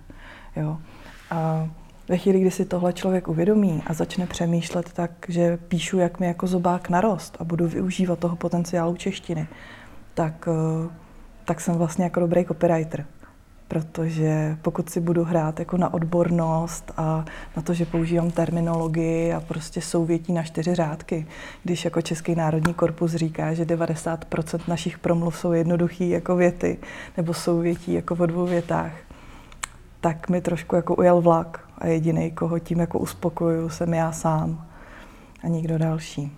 Jo. 0.57 0.79
A 1.31 1.69
ve 2.09 2.17
chvíli, 2.17 2.41
kdy 2.41 2.51
si 2.51 2.65
tohle 2.65 2.93
člověk 2.93 3.29
uvědomí 3.29 3.83
a 3.87 3.95
začne 3.95 4.27
přemýšlet 4.27 4.93
tak, 4.93 5.11
že 5.29 5.57
píšu, 5.57 5.99
jak 5.99 6.21
mi 6.21 6.27
jako 6.27 6.47
zobák 6.47 6.89
narost 6.89 7.37
a 7.41 7.45
budu 7.45 7.69
využívat 7.69 8.19
toho 8.19 8.37
potenciálu 8.37 8.97
češtiny, 8.97 9.47
tak, 10.15 10.49
eh, 10.49 10.91
tak 11.45 11.61
jsem 11.61 11.75
vlastně 11.75 12.05
jako 12.05 12.21
dobrý 12.21 12.45
copywriter. 12.45 13.07
Protože 13.69 14.57
pokud 14.63 14.91
si 14.91 15.01
budu 15.01 15.25
hrát 15.25 15.59
jako 15.59 15.77
na 15.77 15.95
odbornost 15.95 16.93
a 16.97 17.25
na 17.57 17.63
to, 17.63 17.75
že 17.75 17.87
používám 17.87 18.31
terminologii 18.31 19.33
a 19.33 19.41
prostě 19.41 19.81
souvětí 19.81 20.33
na 20.33 20.43
čtyři 20.43 20.75
řádky, 20.75 21.27
když 21.63 21.85
jako 21.85 22.03
Český 22.03 22.35
národní 22.35 22.75
korpus 22.75 23.13
říká, 23.15 23.55
že 23.55 23.65
90% 23.65 24.61
našich 24.69 24.99
promluv 24.99 25.39
jsou 25.39 25.53
jednoduchý 25.53 26.11
jako 26.11 26.37
věty 26.37 26.79
nebo 27.17 27.35
souvětí 27.35 27.93
jako 27.93 28.15
v 28.15 28.27
dvou 28.27 28.47
větách, 28.47 28.93
tak 30.05 30.29
mi 30.29 30.41
trošku 30.41 30.77
jako 30.77 30.95
ujel 30.95 31.21
vlak 31.21 31.69
a 31.79 31.87
jediný, 31.87 32.31
koho 32.31 32.59
tím 32.59 32.81
jako 32.81 32.99
uspokojuju, 32.99 33.69
jsem 33.69 33.95
já 33.95 34.13
sám 34.13 34.69
a 35.45 35.49
nikdo 35.49 35.79
další. 35.79 36.33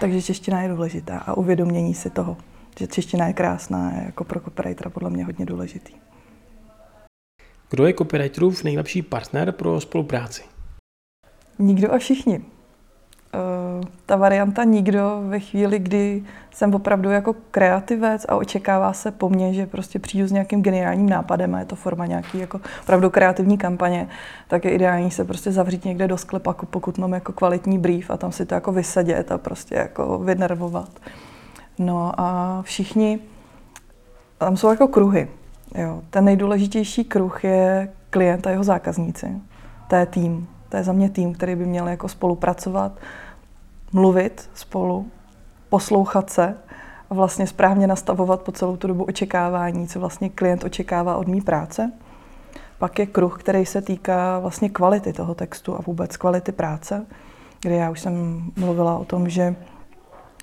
Takže 0.00 0.22
čeština 0.22 0.62
je 0.62 0.68
důležitá 0.68 1.18
a 1.18 1.34
uvědomění 1.34 1.94
si 1.94 2.10
toho, 2.10 2.36
že 2.78 2.86
čeština 2.86 3.26
je 3.26 3.32
krásná, 3.32 3.92
je 3.92 4.02
jako 4.06 4.24
pro 4.24 4.40
copywritera 4.40 4.90
podle 4.90 5.10
mě 5.10 5.24
hodně 5.24 5.46
důležitý. 5.46 5.92
Kdo 7.70 7.86
je 7.86 7.94
copywriterův 7.94 8.64
nejlepší 8.64 9.02
partner 9.02 9.52
pro 9.52 9.80
spolupráci? 9.80 10.42
Nikdo 11.58 11.92
a 11.92 11.98
všichni. 11.98 12.44
Eh, 13.34 13.86
ta 14.06 14.16
varianta 14.16 14.64
nikdo 14.64 15.22
ve 15.26 15.40
chvíli, 15.40 15.78
kdy 15.78 16.22
jsem 16.50 16.74
opravdu 16.74 17.10
jako 17.10 17.34
kreativec 17.50 18.26
a 18.28 18.36
očekává 18.36 18.92
se 18.92 19.10
po 19.10 19.28
mně, 19.28 19.54
že 19.54 19.66
prostě 19.66 19.98
přijdu 19.98 20.28
s 20.28 20.32
nějakým 20.32 20.62
geniálním 20.62 21.08
nápadem 21.08 21.54
a 21.54 21.58
je 21.58 21.64
to 21.64 21.76
forma 21.76 22.06
nějaký 22.06 22.38
jako 22.38 22.60
opravdu 22.82 23.10
kreativní 23.10 23.58
kampaně, 23.58 24.08
tak 24.48 24.64
je 24.64 24.70
ideální 24.70 25.10
se 25.10 25.24
prostě 25.24 25.52
zavřít 25.52 25.84
někde 25.84 26.08
do 26.08 26.16
sklepaku, 26.16 26.66
pokud 26.66 26.98
mám 26.98 27.12
jako 27.12 27.32
kvalitní 27.32 27.78
brief 27.78 28.10
a 28.10 28.16
tam 28.16 28.32
si 28.32 28.46
to 28.46 28.54
jako 28.54 28.72
vysedět 28.72 29.32
a 29.32 29.38
prostě 29.38 29.74
jako 29.74 30.18
vynervovat. 30.18 30.90
No 31.78 32.12
a 32.16 32.58
všichni, 32.62 33.18
tam 34.38 34.56
jsou 34.56 34.70
jako 34.70 34.88
kruhy. 34.88 35.28
Jo. 35.74 36.02
Ten 36.10 36.24
nejdůležitější 36.24 37.04
kruh 37.04 37.44
je 37.44 37.92
klient 38.10 38.46
a 38.46 38.50
jeho 38.50 38.64
zákazníci. 38.64 39.26
To 39.88 39.96
je 39.96 40.06
tým. 40.06 40.48
To 40.68 40.76
je 40.76 40.84
za 40.84 40.92
mě 40.92 41.10
tým, 41.10 41.34
který 41.34 41.56
by 41.56 41.66
měl 41.66 41.88
jako 41.88 42.08
spolupracovat 42.08 42.92
mluvit 43.92 44.50
spolu, 44.54 45.06
poslouchat 45.68 46.30
se 46.30 46.56
a 47.10 47.14
vlastně 47.14 47.46
správně 47.46 47.86
nastavovat 47.86 48.40
po 48.40 48.52
celou 48.52 48.76
tu 48.76 48.86
dobu 48.88 49.04
očekávání, 49.04 49.88
co 49.88 50.00
vlastně 50.00 50.30
klient 50.30 50.64
očekává 50.64 51.16
od 51.16 51.28
mý 51.28 51.40
práce. 51.40 51.92
Pak 52.78 52.98
je 52.98 53.06
kruh, 53.06 53.40
který 53.40 53.66
se 53.66 53.82
týká 53.82 54.38
vlastně 54.38 54.68
kvality 54.68 55.12
toho 55.12 55.34
textu 55.34 55.74
a 55.74 55.80
vůbec 55.86 56.16
kvality 56.16 56.52
práce, 56.52 57.06
kde 57.60 57.74
já 57.74 57.90
už 57.90 58.00
jsem 58.00 58.42
mluvila 58.56 58.96
o 58.96 59.04
tom, 59.04 59.28
že 59.28 59.56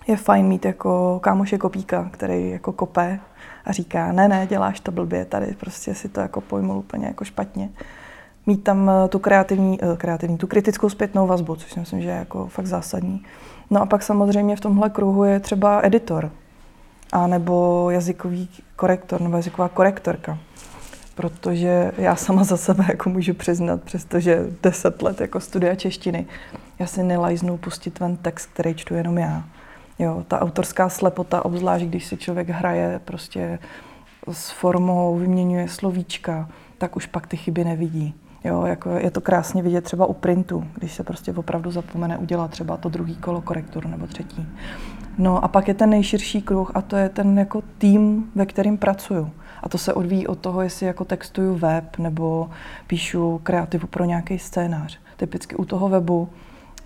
je 0.08 0.18
fajn 0.18 0.46
mít 0.46 0.66
jako 0.66 1.20
kámoše 1.24 1.58
kopíka, 1.58 2.10
který 2.12 2.50
jako 2.50 2.72
kope 2.72 3.20
a 3.66 3.72
říká, 3.72 4.12
ne, 4.12 4.28
ne, 4.28 4.48
děláš 4.48 4.80
to 4.80 4.92
blbě, 4.92 5.26
tady 5.26 5.56
prostě 5.60 5.96
si 5.96 6.10
to 6.10 6.20
jako 6.20 6.42
pojmul 6.42 6.78
úplně 6.78 7.08
jako 7.08 7.26
špatně 7.26 7.70
mít 8.50 8.64
tam 8.64 8.90
eh, 8.90 9.08
tu 9.08 9.20
kreativní, 9.20 9.80
eh, 9.84 9.98
kreativní, 9.98 10.38
tu 10.38 10.48
kritickou 10.48 10.90
zpětnou 10.90 11.28
vazbu, 11.28 11.56
což 11.56 11.72
si 11.72 11.80
myslím, 11.80 12.02
že 12.02 12.10
je 12.10 12.16
jako 12.16 12.48
fakt 12.48 12.66
zásadní. 12.66 13.24
No 13.70 13.82
a 13.82 13.86
pak 13.86 14.04
samozřejmě 14.04 14.56
v 14.56 14.60
tomhle 14.60 14.90
kruhu 14.90 15.24
je 15.24 15.40
třeba 15.40 15.82
editor, 15.84 16.32
a 17.12 17.28
nebo 17.28 17.88
jazykový 17.92 18.50
korektor, 18.76 19.22
nebo 19.22 19.36
jazyková 19.36 19.70
korektorka. 19.70 20.38
Protože 21.16 21.92
já 21.98 22.16
sama 22.16 22.44
za 22.44 22.58
sebe 22.58 22.86
jako 22.88 23.10
můžu 23.10 23.34
přiznat, 23.34 23.84
přestože 23.84 24.46
deset 24.64 25.02
let 25.02 25.22
jako 25.22 25.40
studia 25.40 25.76
češtiny, 25.76 26.26
já 26.80 26.86
si 26.88 27.04
nelajznu 27.04 27.58
pustit 27.58 28.00
ven 28.00 28.18
text, 28.18 28.50
který 28.54 28.74
čtu 28.76 28.94
jenom 28.94 29.18
já. 29.18 29.44
Jo, 30.00 30.24
ta 30.28 30.42
autorská 30.42 30.90
slepota, 30.90 31.46
obzvlášť 31.46 31.86
když 31.86 32.06
si 32.06 32.18
člověk 32.18 32.50
hraje 32.50 33.02
prostě 33.06 33.60
s 34.32 34.50
formou, 34.50 35.18
vyměňuje 35.18 35.68
slovíčka, 35.68 36.50
tak 36.78 36.96
už 36.96 37.06
pak 37.06 37.28
ty 37.28 37.38
chyby 37.38 37.64
nevidí. 37.64 38.16
Jo, 38.44 38.66
jako 38.66 38.90
je 38.90 39.12
to 39.12 39.22
krásně 39.22 39.64
vidět 39.64 39.84
třeba 39.84 40.06
u 40.06 40.14
printu, 40.14 40.64
když 40.76 40.94
se 40.94 41.04
prostě 41.04 41.34
opravdu 41.34 41.72
zapomene 41.72 42.18
udělat 42.18 42.52
třeba 42.52 42.78
to 42.78 42.90
druhý 42.90 43.16
kolo 43.16 43.42
korektur 43.42 43.86
nebo 43.86 44.08
třetí. 44.08 44.48
No 45.18 45.44
a 45.44 45.48
pak 45.48 45.68
je 45.68 45.74
ten 45.74 45.90
nejširší 45.90 46.42
kruh 46.42 46.72
a 46.74 46.82
to 46.82 46.96
je 46.96 47.10
ten 47.10 47.40
jako 47.40 47.62
tým, 47.78 48.32
ve 48.36 48.46
kterým 48.46 48.78
pracuju. 48.78 49.32
A 49.64 49.70
to 49.70 49.78
se 49.78 49.94
odvíjí 49.94 50.28
od 50.28 50.40
toho, 50.40 50.62
jestli 50.62 50.86
jako 50.86 51.06
textuju 51.06 51.56
web 51.56 51.98
nebo 51.98 52.50
píšu 52.88 53.40
kreativu 53.44 53.88
pro 53.88 54.06
nějaký 54.06 54.40
scénář. 54.40 55.00
Typicky 55.18 55.56
u 55.56 55.66
toho 55.66 55.90
webu 55.90 56.30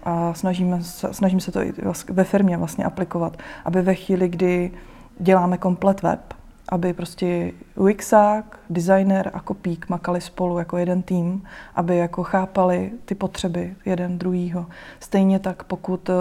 a 0.04 0.34
snažíme 0.34 0.84
se, 0.84 1.14
snažím 1.14 1.40
se 1.40 1.52
to 1.52 1.62
i 1.62 1.74
ve 2.10 2.24
firmě 2.24 2.58
vlastně 2.58 2.86
aplikovat, 2.86 3.38
aby 3.66 3.82
ve 3.82 3.96
chvíli, 3.96 4.30
kdy 4.30 4.72
děláme 5.20 5.58
komplet 5.58 6.02
web, 6.02 6.34
aby 6.70 6.94
prostě 6.94 7.52
UXák, 7.76 8.60
designer 8.70 9.32
a 9.34 9.40
kopík 9.40 9.90
makali 9.90 10.22
spolu 10.22 10.60
jako 10.60 10.78
jeden 10.78 11.02
tým, 11.02 11.44
aby 11.76 11.98
jako 11.98 12.24
chápali 12.24 12.92
ty 13.06 13.16
potřeby 13.16 13.76
jeden 13.86 14.18
druhýho. 14.18 14.66
Stejně 15.00 15.40
tak, 15.40 15.64
pokud 15.64 16.10
uh, 16.10 16.16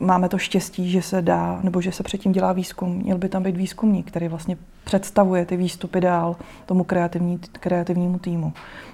máme 0.00 0.28
to 0.28 0.38
štěstí, 0.38 0.90
že 0.90 1.02
se 1.02 1.22
dá, 1.22 1.60
nebo 1.62 1.80
že 1.80 1.92
se 1.92 2.02
předtím 2.02 2.32
dělá 2.32 2.52
výzkum, 2.52 2.96
měl 2.96 3.18
by 3.18 3.28
tam 3.28 3.42
být 3.42 3.56
výzkumník, 3.56 4.08
který 4.08 4.28
vlastně 4.28 4.56
představuje 4.84 5.46
ty 5.46 5.56
výstupy 5.56 6.00
dál 6.00 6.36
tomu 6.66 6.84
kreativní, 6.84 7.38
kreativnímu 7.38 8.18
týmu. 8.18 8.52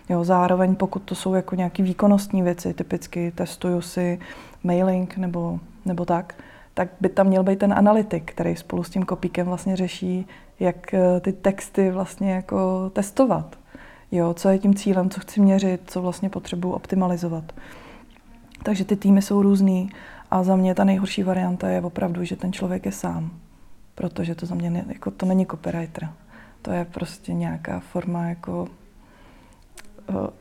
Jo, 0.08 0.24
zároveň 0.24 0.74
pokud 0.74 1.02
to 1.02 1.14
jsou 1.14 1.34
jako 1.34 1.54
nějaké 1.54 1.82
výkonnostní 1.82 2.42
věci, 2.42 2.74
typicky 2.74 3.32
testuju 3.34 3.80
si 3.80 4.18
mailing 4.64 5.16
nebo, 5.16 5.60
nebo 5.84 6.04
tak, 6.04 6.34
tak 6.74 6.88
by 7.00 7.08
tam 7.08 7.26
měl 7.26 7.42
být 7.42 7.58
ten 7.58 7.72
analytik, 7.72 8.32
který 8.32 8.56
spolu 8.56 8.84
s 8.84 8.90
tím 8.90 9.02
kopíkem 9.02 9.46
vlastně 9.46 9.76
řeší, 9.76 10.26
jak 10.60 10.94
eh, 10.94 11.20
ty 11.20 11.32
texty 11.32 11.90
vlastně 11.90 12.32
jako 12.32 12.90
testovat. 12.90 13.58
Jo, 14.12 14.34
co 14.34 14.48
je 14.48 14.58
tím 14.58 14.74
cílem, 14.74 15.10
co 15.10 15.20
chci 15.20 15.40
měřit, 15.40 15.80
co 15.86 16.02
vlastně 16.02 16.30
potřebuji 16.30 16.70
optimalizovat. 16.72 17.52
Takže 18.62 18.84
ty 18.84 18.96
týmy 18.96 19.22
jsou 19.22 19.42
různý 19.42 19.90
a 20.30 20.42
za 20.42 20.56
mě 20.56 20.74
ta 20.74 20.84
nejhorší 20.84 21.22
varianta 21.22 21.68
je 21.68 21.80
opravdu, 21.80 22.24
že 22.24 22.36
ten 22.36 22.52
člověk 22.52 22.86
je 22.86 22.92
sám. 22.92 23.30
Protože 23.94 24.34
to 24.34 24.46
za 24.46 24.54
mě 24.54 24.70
ne, 24.70 24.84
jako, 24.88 25.10
to 25.10 25.26
není 25.26 25.46
copywriter. 25.46 26.08
To 26.62 26.70
je 26.70 26.84
prostě 26.84 27.32
nějaká 27.32 27.80
forma 27.80 28.28
jako 28.28 28.68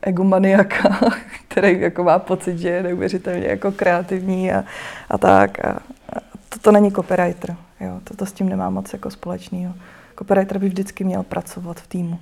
egomaniaka, 0.02 1.00
který 1.48 1.80
jako 1.80 2.04
má 2.04 2.18
pocit, 2.18 2.58
že 2.58 2.68
je 2.68 2.82
neuvěřitelně 2.82 3.46
jako 3.46 3.72
kreativní 3.72 4.52
a, 4.52 4.64
a 5.08 5.18
tak. 5.18 5.64
A, 5.64 5.70
a 5.70 6.20
to, 6.48 6.58
to 6.58 6.72
není 6.72 6.92
copywriter. 6.92 7.56
Jo, 7.80 8.00
to, 8.04 8.16
to 8.16 8.26
s 8.26 8.32
tím 8.32 8.48
nemá 8.48 8.70
moc 8.70 8.92
jako 8.92 9.10
společného. 9.10 9.74
Copywriter 10.18 10.58
by 10.58 10.68
vždycky 10.68 11.04
měl 11.04 11.22
pracovat 11.22 11.80
v 11.80 11.86
týmu. 11.86 12.18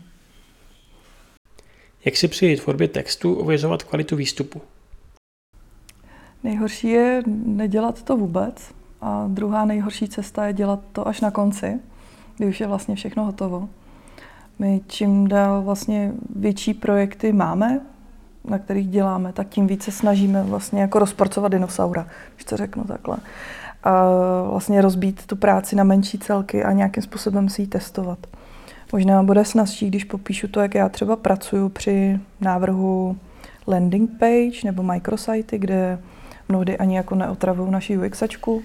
Jak 2.05 2.17
si 2.17 2.29
při 2.29 2.57
tvorbě 2.57 2.89
textu 2.89 3.35
ověřovat 3.35 3.83
kvalitu 3.83 4.17
výstupu? 4.17 4.63
Nejhorší 6.45 6.89
je 6.89 7.23
nedělat 7.47 8.03
to 8.03 8.17
vůbec. 8.17 8.75
A 9.01 9.25
druhá 9.29 9.65
nejhorší 9.65 10.09
cesta 10.09 10.47
je 10.47 10.53
dělat 10.53 10.81
to 10.93 11.09
až 11.09 11.21
na 11.21 11.31
konci, 11.31 11.81
kdy 12.37 12.47
už 12.47 12.61
je 12.61 12.67
vlastně 12.67 12.95
všechno 12.95 13.25
hotovo. 13.25 13.69
My 14.59 14.81
čím 14.87 15.29
dál 15.29 15.63
vlastně 15.63 16.13
větší 16.37 16.75
projekty 16.75 17.33
máme, 17.33 17.81
na 18.45 18.59
kterých 18.59 18.89
děláme, 18.89 19.33
tak 19.33 19.49
tím 19.49 19.67
více 19.67 19.91
snažíme 19.91 20.43
vlastně 20.43 20.81
jako 20.81 20.99
rozporcovat 20.99 21.53
dinosaura, 21.53 22.07
když 22.35 22.45
to 22.45 22.57
řeknu 22.57 22.85
takhle. 22.85 23.17
A 23.85 24.05
vlastně 24.51 24.83
rozbít 24.83 25.27
tu 25.27 25.37
práci 25.37 25.77
na 25.77 25.85
menší 25.85 26.19
celky 26.19 26.65
a 26.65 26.73
nějakým 26.73 27.03
způsobem 27.03 27.49
si 27.49 27.63
ji 27.63 27.67
testovat. 27.67 28.19
Možná 28.93 29.23
bude 29.23 29.45
snazší, 29.45 29.89
když 29.89 30.05
popíšu 30.05 30.49
to, 30.49 30.61
jak 30.61 30.75
já 30.75 30.89
třeba 30.89 31.17
pracuji 31.17 31.69
při 31.69 32.21
návrhu 32.41 33.17
landing 33.67 34.11
page 34.19 34.61
nebo 34.65 34.83
microsity, 34.83 35.59
kde 35.59 35.99
mnohdy 36.49 36.79
ani 36.79 36.97
jako 36.97 37.15
neotravují 37.15 37.71
naši 37.71 37.99
UXačku. 37.99 38.55
Uh, 38.55 38.63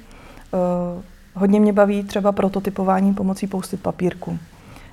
hodně 1.33 1.59
mě 1.59 1.73
baví 1.73 2.03
třeba 2.03 2.31
prototypování 2.31 3.13
pomocí 3.13 3.47
poustit 3.47 3.81
papírku, 3.81 4.37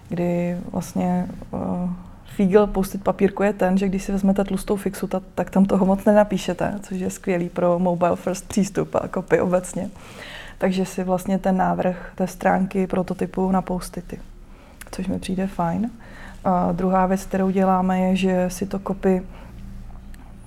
kdy 0.09 0.57
vlastně 0.73 1.29
uh, 1.51 1.91
fígl 2.37 2.67
poustit 2.67 3.05
papírku 3.05 3.43
je 3.43 3.53
ten, 3.53 3.79
že 3.79 3.89
když 3.89 4.03
si 4.03 4.13
vezmete 4.13 4.45
tlustou 4.45 4.77
fixu, 4.77 5.07
ta, 5.07 5.23
tak 5.35 5.51
tam 5.51 5.65
toho 5.65 5.87
moc 5.87 6.05
nenapíšete, 6.05 6.79
což 6.83 6.99
je 6.99 7.11
skvělý 7.11 7.49
pro 7.49 7.79
mobile 7.79 8.17
first 8.17 8.49
přístup 8.49 8.95
a 8.95 9.09
copy 9.09 9.41
obecně. 9.41 9.91
Takže 10.59 10.87
si 10.87 11.05
vlastně 11.05 11.39
ten 11.39 11.57
návrh 11.57 12.13
té 12.15 12.27
stránky 12.27 12.87
prototypu 12.87 13.51
na 13.51 13.63
postity, 13.63 14.21
což 14.91 15.07
mi 15.07 15.19
přijde 15.19 15.47
fajn. 15.47 15.91
A 16.45 16.73
druhá 16.73 17.07
věc, 17.07 17.25
kterou 17.25 17.51
děláme, 17.51 18.01
je, 18.01 18.17
že 18.17 18.51
si 18.51 18.67
to 18.67 18.79
kopy 18.79 19.23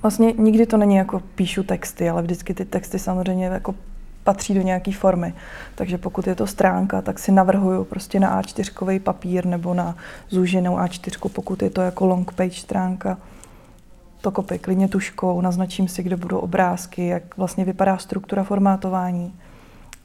Vlastně 0.01 0.34
nikdy 0.38 0.65
to 0.65 0.77
není 0.77 0.96
jako 0.96 1.19
píšu 1.19 1.63
texty, 1.63 2.10
ale 2.10 2.22
vždycky 2.22 2.53
ty 2.53 2.65
texty 2.65 3.00
samozřejmě 3.00 3.46
jako 3.46 3.75
patří 4.29 4.53
do 4.53 4.62
nějaké 4.62 4.91
formy. 4.91 5.33
Takže 5.75 5.98
pokud 5.98 6.27
je 6.27 6.36
to 6.36 6.48
stránka, 6.48 7.01
tak 7.01 7.19
si 7.19 7.31
navrhuju 7.31 7.83
prostě 7.83 8.19
na 8.19 8.41
A4 8.41 9.00
papír 9.00 9.45
nebo 9.45 9.74
na 9.74 9.95
zúženou 10.29 10.77
A4, 10.77 11.29
pokud 11.29 11.62
je 11.62 11.69
to 11.69 11.81
jako 11.81 12.05
long 12.05 12.31
page 12.31 12.62
stránka. 12.62 13.17
To 14.21 14.31
kopy 14.31 14.59
klidně 14.59 14.88
tuškou, 14.88 15.41
naznačím 15.41 15.88
si, 15.88 16.03
kde 16.03 16.15
budou 16.15 16.38
obrázky, 16.38 17.07
jak 17.07 17.38
vlastně 17.38 17.65
vypadá 17.65 17.98
struktura 17.98 18.43
formátování. 18.43 19.33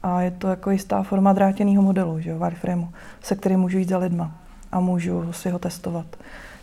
A 0.03 0.21
je 0.21 0.31
to 0.31 0.47
jako 0.47 0.71
jistá 0.71 1.03
forma 1.03 1.33
drátěného 1.33 1.81
modelu, 1.81 2.19
že 2.19 2.29
jo, 2.29 2.39
wireframeu, 2.39 2.87
se 3.21 3.35
kterým 3.35 3.59
můžu 3.59 3.77
jít 3.77 3.89
za 3.89 3.97
lidma 3.97 4.31
a 4.71 4.79
můžu 4.79 5.33
si 5.33 5.49
ho 5.49 5.59
testovat 5.59 6.05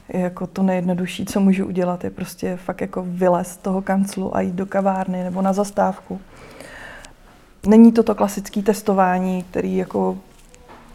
je 0.09 0.21
jako 0.21 0.47
to 0.47 0.63
nejjednodušší, 0.63 1.25
co 1.25 1.41
můžu 1.41 1.67
udělat, 1.67 2.05
je 2.05 2.11
prostě 2.11 2.57
fakt 2.57 2.81
jako 2.81 3.05
vylez 3.07 3.49
z 3.49 3.57
toho 3.57 3.83
kanclu 3.83 4.37
a 4.37 4.41
jít 4.41 4.55
do 4.55 4.67
kavárny 4.67 5.25
nebo 5.25 5.43
na 5.43 5.53
zastávku. 5.53 6.21
Není 7.67 7.93
to 7.93 8.03
to 8.03 8.15
klasické 8.15 8.63
testování, 8.63 9.43
který 9.51 9.77
jako 9.77 10.19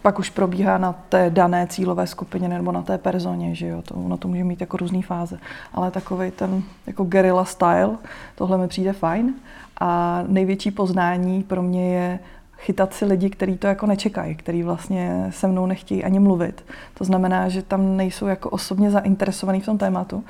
pak 0.02 0.20
už 0.20 0.30
probíhá 0.30 0.78
na 0.78 0.94
té 0.94 1.30
dané 1.30 1.68
cílové 1.68 2.08
skupině 2.08 2.48
nebo 2.48 2.72
na 2.72 2.82
té 2.82 2.98
personě, 2.98 3.56
že 3.56 3.68
jo, 3.68 3.82
to, 3.82 3.96
ono 3.96 4.18
to 4.18 4.28
může 4.28 4.44
mít 4.44 4.62
jako 4.62 4.78
různé 4.78 5.02
fáze, 5.02 5.40
ale 5.74 5.92
takový 5.92 6.32
ten 6.32 6.64
jako 6.88 7.04
guerilla 7.04 7.46
style, 7.46 7.98
tohle 8.36 8.58
mi 8.58 8.68
přijde 8.68 8.94
fajn. 8.94 9.34
A 9.80 10.24
největší 10.28 10.72
poznání 10.72 11.44
pro 11.44 11.62
mě 11.62 11.94
je 11.96 12.20
chytat 12.58 12.94
si 12.94 13.06
lidi, 13.06 13.30
kteří 13.30 13.58
to 13.58 13.68
jako 13.68 13.86
nečekají, 13.86 14.36
kteří 14.36 14.64
vlastně 14.64 15.28
se 15.30 15.48
mnou 15.48 15.66
nechtějí 15.66 16.04
ani 16.04 16.20
mluvit. 16.20 16.66
To 16.94 17.04
znamená, 17.04 17.50
že 17.50 17.62
tam 17.62 17.98
nejsou 17.98 18.28
jako 18.28 18.50
osobně 18.50 18.92
zainteresovaní 18.92 19.62
v 19.62 19.66
tom 19.66 19.78
tématu 19.78 20.24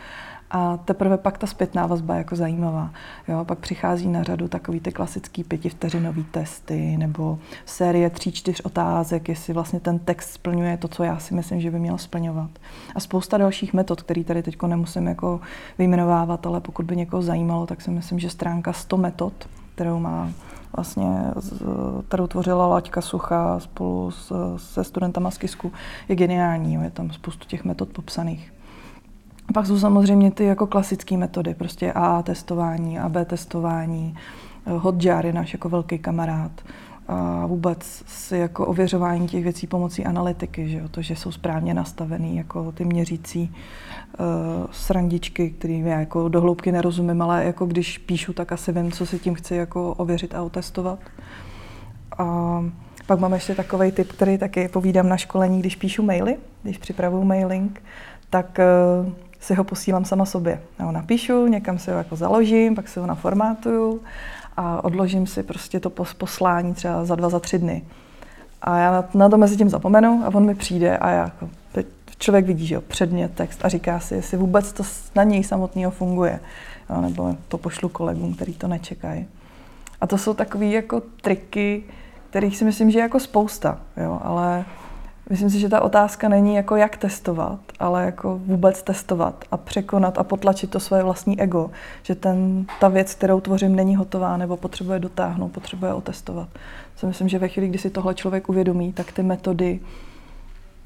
a 0.51 0.77
teprve 0.77 1.17
pak 1.17 1.37
ta 1.37 1.47
zpětná 1.47 1.87
vazba 1.87 2.13
je 2.13 2.17
jako 2.17 2.35
zajímavá. 2.35 2.91
Jo, 3.27 3.45
pak 3.45 3.59
přichází 3.59 4.07
na 4.07 4.23
řadu 4.23 4.47
takový 4.47 4.79
ty 4.79 4.91
klasický 4.91 5.43
pětivteřinový 5.43 6.23
testy 6.23 6.97
nebo 6.97 7.39
série 7.65 8.09
tří, 8.09 8.31
čtyř 8.31 8.59
otázek, 8.59 9.29
jestli 9.29 9.53
vlastně 9.53 9.79
ten 9.79 9.99
text 9.99 10.29
splňuje 10.29 10.77
to, 10.77 10.87
co 10.87 11.03
já 11.03 11.19
si 11.19 11.33
myslím, 11.33 11.61
že 11.61 11.71
by 11.71 11.79
měl 11.79 11.97
splňovat. 11.97 12.49
A 12.95 12.99
spousta 12.99 13.37
dalších 13.37 13.73
metod, 13.73 14.01
které 14.01 14.23
tady 14.23 14.43
teď 14.43 14.57
nemusím 14.67 15.07
jako 15.07 15.39
vyjmenovávat, 15.77 16.45
ale 16.45 16.61
pokud 16.61 16.85
by 16.85 16.95
někoho 16.95 17.21
zajímalo, 17.21 17.65
tak 17.65 17.81
si 17.81 17.91
myslím, 17.91 18.19
že 18.19 18.29
stránka 18.29 18.73
100 18.73 18.97
metod, 18.97 19.33
kterou 19.75 19.99
má 19.99 20.31
vlastně, 20.75 21.23
kterou 22.07 22.27
tvořila 22.27 22.67
Laďka 22.67 23.01
Sucha 23.01 23.59
spolu 23.59 24.11
s, 24.11 24.33
se 24.57 24.83
studentama 24.83 25.31
z 25.31 25.37
KISKu, 25.37 25.71
je 26.09 26.15
geniální. 26.15 26.73
Je 26.73 26.91
tam 26.91 27.11
spoustu 27.11 27.47
těch 27.47 27.63
metod 27.63 27.89
popsaných. 27.89 28.53
Pak 29.53 29.65
jsou 29.65 29.79
samozřejmě 29.79 30.31
ty 30.31 30.43
jako 30.43 30.67
klasické 30.67 31.17
metody, 31.17 31.53
prostě 31.53 31.93
A 31.93 32.21
testování, 32.21 32.99
AB 32.99 33.15
testování, 33.25 34.15
Hotjar 34.65 35.25
je 35.25 35.33
náš 35.33 35.53
jako 35.53 35.69
velký 35.69 35.99
kamarád, 35.99 36.51
a 37.07 37.45
vůbec 37.45 38.03
si 38.07 38.37
jako 38.37 38.65
ověřování 38.65 39.27
těch 39.27 39.43
věcí 39.43 39.67
pomocí 39.67 40.05
analytiky, 40.05 40.69
že 40.69 40.77
jo? 40.77 40.89
to, 40.89 41.01
že 41.01 41.15
jsou 41.15 41.31
správně 41.31 41.73
nastavený 41.73 42.37
jako 42.37 42.71
ty 42.71 42.85
měřící 42.85 43.55
uh, 44.19 44.25
srandičky, 44.71 45.49
kterým 45.49 45.87
já 45.87 45.99
jako 45.99 46.29
do 46.29 46.41
hloubky 46.41 46.71
nerozumím, 46.71 47.21
ale 47.21 47.45
jako 47.45 47.65
když 47.65 47.97
píšu, 47.97 48.33
tak 48.33 48.51
asi 48.51 48.71
vím, 48.71 48.91
co 48.91 49.05
si 49.05 49.19
tím 49.19 49.35
chci 49.35 49.55
jako 49.55 49.93
ověřit 49.93 50.35
a 50.35 50.43
otestovat. 50.43 50.99
A 52.17 52.63
pak 53.05 53.19
mám 53.19 53.33
ještě 53.33 53.55
takový 53.55 53.91
typ, 53.91 54.11
který 54.11 54.37
taky 54.37 54.67
povídám 54.67 55.09
na 55.09 55.17
školení, 55.17 55.59
když 55.59 55.75
píšu 55.75 56.03
maily, 56.03 56.37
když 56.63 56.77
připravuju 56.77 57.23
mailing, 57.23 57.83
tak 58.29 58.59
uh, 59.05 59.13
si 59.39 59.55
ho 59.55 59.63
posílám 59.63 60.05
sama 60.05 60.25
sobě. 60.25 60.61
Já 60.79 60.85
ho 60.85 60.91
napíšu, 60.91 61.47
někam 61.47 61.79
si 61.79 61.91
ho 61.91 61.97
jako 61.97 62.15
založím, 62.15 62.75
pak 62.75 62.87
si 62.87 62.99
ho 62.99 63.05
naformátuju 63.07 64.01
a 64.57 64.83
odložím 64.83 65.27
si 65.27 65.43
prostě 65.43 65.79
to 65.79 65.89
poslání 65.89 66.73
třeba 66.73 67.05
za 67.05 67.15
dva, 67.15 67.29
za 67.29 67.39
tři 67.39 67.59
dny. 67.59 67.83
A 68.61 68.77
já 68.77 69.03
na 69.13 69.29
to 69.29 69.37
mezi 69.37 69.57
tím 69.57 69.69
zapomenu 69.69 70.21
a 70.25 70.35
on 70.35 70.45
mi 70.45 70.55
přijde 70.55 70.97
a 70.97 71.09
já 71.09 71.23
jako, 71.23 71.49
teď 71.71 71.87
člověk 72.17 72.45
vidí, 72.45 72.67
že 72.67 72.75
jo, 72.75 72.81
předmět, 72.81 73.33
text 73.35 73.65
a 73.65 73.69
říká 73.69 73.99
si, 73.99 74.15
jestli 74.15 74.37
vůbec 74.37 74.73
to 74.73 74.83
na 75.15 75.23
něj 75.23 75.43
samotného 75.43 75.91
funguje. 75.91 76.39
Jo, 76.89 77.01
nebo 77.01 77.35
to 77.47 77.57
pošlu 77.57 77.89
kolegům, 77.89 78.33
který 78.33 78.53
to 78.53 78.67
nečekají. 78.67 79.25
A 80.01 80.07
to 80.07 80.17
jsou 80.17 80.33
takové 80.33 80.65
jako 80.65 81.01
triky, 81.21 81.83
kterých 82.29 82.57
si 82.57 82.65
myslím, 82.65 82.91
že 82.91 82.99
je 82.99 83.03
jako 83.03 83.19
spousta, 83.19 83.79
jo, 83.97 84.19
ale 84.23 84.65
Myslím 85.29 85.49
si, 85.49 85.59
že 85.59 85.69
ta 85.69 85.81
otázka 85.81 86.29
není 86.29 86.55
jako 86.55 86.75
jak 86.75 86.97
testovat, 86.97 87.59
ale 87.79 88.05
jako 88.05 88.39
vůbec 88.45 88.83
testovat 88.83 89.45
a 89.51 89.57
překonat 89.57 90.17
a 90.17 90.23
potlačit 90.23 90.69
to 90.69 90.79
své 90.79 91.03
vlastní 91.03 91.41
ego, 91.41 91.71
že 92.03 92.15
ten, 92.15 92.65
ta 92.79 92.87
věc, 92.87 93.15
kterou 93.15 93.39
tvořím, 93.39 93.75
není 93.75 93.95
hotová 93.95 94.37
nebo 94.37 94.57
potřebuje 94.57 94.99
dotáhnout, 94.99 95.49
potřebuje 95.49 95.93
otestovat. 95.93 96.49
Co 96.95 97.07
myslím, 97.07 97.29
že 97.29 97.39
ve 97.39 97.47
chvíli, 97.47 97.69
kdy 97.69 97.77
si 97.77 97.89
tohle 97.89 98.15
člověk 98.15 98.49
uvědomí, 98.49 98.93
tak 98.93 99.11
ty 99.11 99.23
metody 99.23 99.79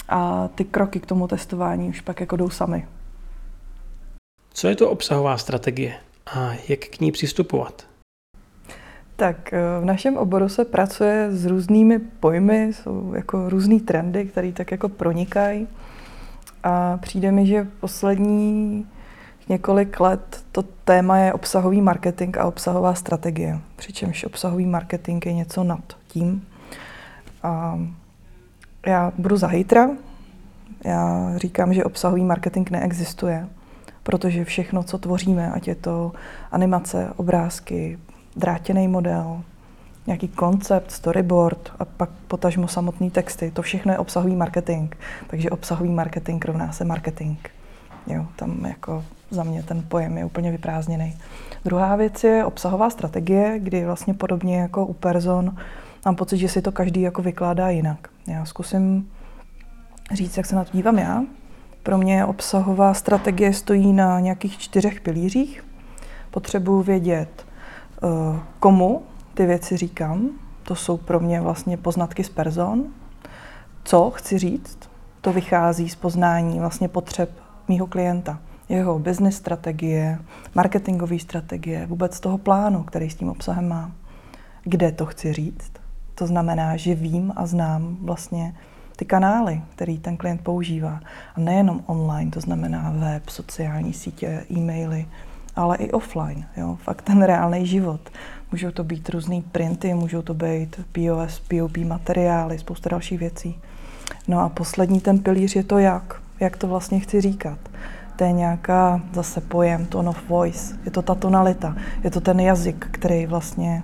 a 0.09 0.49
ty 0.55 0.63
kroky 0.63 0.99
k 0.99 1.05
tomu 1.05 1.27
testování 1.27 1.89
už 1.89 2.01
pak 2.01 2.19
jako 2.19 2.35
jdou 2.35 2.49
sami. 2.49 2.87
Co 4.53 4.67
je 4.67 4.75
to 4.75 4.89
obsahová 4.89 5.37
strategie 5.37 5.93
a 6.25 6.51
jak 6.67 6.79
k 6.79 6.99
ní 6.99 7.11
přistupovat? 7.11 7.90
Tak 9.21 9.53
eh, 9.53 9.59
v 9.81 9.85
našem 9.85 10.17
oboru 10.17 10.49
se 10.49 10.65
pracuje 10.65 11.27
s 11.31 11.45
různými 11.45 11.99
pojmy, 11.99 12.73
jsou 12.73 13.13
jako 13.13 13.49
různý 13.49 13.79
trendy, 13.79 14.25
které 14.25 14.51
tak 14.51 14.71
jako 14.71 14.89
pronikají. 14.89 15.67
A 16.63 16.97
přijde 16.97 17.31
mi, 17.31 17.47
že 17.47 17.67
poslední 17.79 18.85
několik 19.49 19.99
let 19.99 20.43
to 20.51 20.63
téma 20.63 21.17
je 21.17 21.33
obsahový 21.33 21.81
marketing 21.81 22.37
a 22.37 22.45
obsahová 22.45 22.93
strategie. 22.93 23.59
Přičemž 23.75 24.23
obsahový 24.23 24.65
marketing 24.65 25.25
je 25.25 25.33
něco 25.33 25.63
nad 25.63 25.97
tím. 26.07 26.47
A 27.43 27.79
já 28.85 29.13
budu 29.17 29.37
za 29.37 29.47
hejtra. 29.47 29.89
Já 30.85 31.33
říkám, 31.35 31.73
že 31.73 31.83
obsahový 31.83 32.23
marketing 32.23 32.71
neexistuje, 32.71 33.47
protože 34.03 34.45
všechno, 34.45 34.83
co 34.83 34.97
tvoříme, 34.97 35.51
ať 35.51 35.67
je 35.67 35.75
to 35.75 36.11
animace, 36.51 37.13
obrázky, 37.15 37.97
drátěný 38.35 38.87
model, 38.87 39.41
nějaký 40.07 40.27
koncept, 40.27 40.91
storyboard 40.91 41.71
a 41.79 41.85
pak 41.85 42.09
potažmo 42.27 42.67
samotný 42.67 43.11
texty. 43.11 43.51
To 43.51 43.61
všechno 43.61 43.91
je 43.91 43.97
obsahový 43.97 44.35
marketing. 44.35 44.95
Takže 45.27 45.49
obsahový 45.49 45.89
marketing 45.89 46.45
rovná 46.45 46.71
se 46.71 46.85
marketing. 46.85 47.37
Jo, 48.07 48.25
tam 48.35 48.65
jako 48.65 49.03
za 49.29 49.43
mě 49.43 49.63
ten 49.63 49.83
pojem 49.87 50.17
je 50.17 50.25
úplně 50.25 50.51
vyprázdněný. 50.51 51.17
Druhá 51.65 51.95
věc 51.95 52.23
je 52.23 52.45
obsahová 52.45 52.89
strategie, 52.89 53.59
kdy 53.59 53.85
vlastně 53.85 54.13
podobně 54.13 54.59
jako 54.59 54.85
u 54.85 54.93
person 54.93 55.57
mám 56.05 56.15
pocit, 56.15 56.37
že 56.37 56.49
si 56.49 56.61
to 56.61 56.71
každý 56.71 57.01
jako 57.01 57.21
vykládá 57.21 57.69
jinak. 57.69 58.09
Já 58.27 58.45
zkusím 58.45 59.09
říct, 60.13 60.37
jak 60.37 60.45
se 60.45 60.55
na 60.55 60.63
to 60.63 60.69
dívám 60.73 60.99
já. 60.99 61.23
Pro 61.83 61.97
mě 61.97 62.25
obsahová 62.25 62.93
strategie 62.93 63.53
stojí 63.53 63.93
na 63.93 64.19
nějakých 64.19 64.57
čtyřech 64.57 65.01
pilířích. 65.01 65.63
Potřebuji 66.31 66.81
vědět, 66.81 67.45
komu 68.59 69.03
ty 69.33 69.45
věci 69.45 69.77
říkám. 69.77 70.29
To 70.63 70.75
jsou 70.75 70.97
pro 70.97 71.19
mě 71.19 71.41
vlastně 71.41 71.77
poznatky 71.77 72.23
z 72.23 72.29
person. 72.29 72.83
Co 73.83 74.11
chci 74.11 74.37
říct, 74.37 74.77
to 75.21 75.33
vychází 75.33 75.89
z 75.89 75.95
poznání 75.95 76.59
vlastně 76.59 76.87
potřeb 76.87 77.29
mýho 77.67 77.87
klienta. 77.87 78.39
Jeho 78.69 78.99
business 78.99 79.35
strategie, 79.35 80.19
marketingové 80.55 81.19
strategie, 81.19 81.85
vůbec 81.85 82.19
toho 82.19 82.37
plánu, 82.37 82.83
který 82.83 83.09
s 83.09 83.15
tím 83.15 83.29
obsahem 83.29 83.67
má. 83.67 83.91
Kde 84.63 84.91
to 84.91 85.05
chci 85.05 85.33
říct. 85.33 85.71
To 86.15 86.27
znamená, 86.27 86.77
že 86.77 86.95
vím 86.95 87.33
a 87.35 87.45
znám 87.45 87.97
vlastně 88.01 88.55
ty 88.95 89.05
kanály, 89.05 89.61
který 89.75 89.99
ten 89.99 90.17
klient 90.17 90.41
používá. 90.41 90.99
A 91.35 91.39
nejenom 91.39 91.83
online, 91.85 92.31
to 92.31 92.39
znamená 92.39 92.93
web, 92.95 93.29
sociální 93.29 93.93
sítě, 93.93 94.45
e-maily, 94.51 95.05
ale 95.55 95.77
i 95.77 95.91
offline, 95.91 96.45
jo, 96.57 96.77
fakt 96.83 97.01
ten 97.01 97.23
reálný 97.23 97.67
život. 97.67 98.09
Můžou 98.51 98.71
to 98.71 98.83
být 98.83 99.09
různé 99.09 99.41
printy, 99.51 99.93
můžou 99.93 100.21
to 100.21 100.33
být 100.33 100.79
POS, 100.91 101.39
POP 101.39 101.77
materiály, 101.77 102.59
spousta 102.59 102.89
dalších 102.89 103.19
věcí. 103.19 103.59
No 104.27 104.39
a 104.39 104.49
poslední 104.49 105.01
ten 105.01 105.19
pilíř 105.19 105.55
je 105.55 105.63
to 105.63 105.77
jak, 105.77 106.21
jak 106.39 106.57
to 106.57 106.67
vlastně 106.67 106.99
chci 106.99 107.21
říkat. 107.21 107.57
To 108.15 108.23
je 108.23 108.31
nějaká 108.31 109.01
zase 109.13 109.41
pojem, 109.41 109.85
tone 109.85 110.09
of 110.09 110.29
voice, 110.29 110.77
je 110.85 110.91
to 110.91 111.01
ta 111.01 111.15
tonalita, 111.15 111.75
je 112.03 112.11
to 112.11 112.21
ten 112.21 112.39
jazyk, 112.39 112.87
který 112.91 113.25
vlastně 113.25 113.83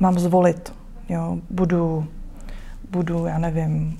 mám 0.00 0.18
zvolit. 0.18 0.72
Jo, 1.08 1.38
budu, 1.50 2.06
budu, 2.90 3.26
já 3.26 3.38
nevím, 3.38 3.98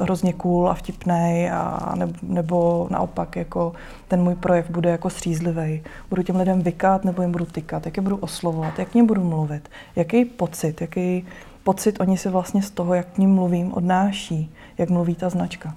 hrozně 0.00 0.32
cool 0.32 0.70
a 0.70 0.74
vtipný 0.74 1.50
a 1.52 1.94
nebo, 1.96 2.12
nebo 2.22 2.88
naopak 2.90 3.36
jako 3.36 3.72
ten 4.08 4.22
můj 4.22 4.34
projev 4.34 4.70
bude 4.70 4.90
jako 4.90 5.10
střízlivý. 5.10 5.82
Budu 6.10 6.22
těm 6.22 6.36
lidem 6.36 6.62
vykat 6.62 7.04
nebo 7.04 7.22
jim 7.22 7.32
budu 7.32 7.44
tykat, 7.44 7.86
jak 7.86 7.96
je 7.96 8.02
budu 8.02 8.16
oslovovat, 8.16 8.78
jak 8.78 8.88
k 8.88 8.94
ním 8.94 9.06
budu 9.06 9.24
mluvit, 9.24 9.68
jaký 9.96 10.24
pocit, 10.24 10.80
jaký 10.80 11.26
pocit 11.64 12.00
oni 12.00 12.18
si 12.18 12.28
vlastně 12.28 12.62
z 12.62 12.70
toho, 12.70 12.94
jak 12.94 13.06
k 13.06 13.18
ním 13.18 13.34
mluvím, 13.34 13.74
odnáší, 13.74 14.54
jak 14.78 14.90
mluví 14.90 15.14
ta 15.14 15.28
značka. 15.28 15.74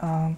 A 0.00 0.32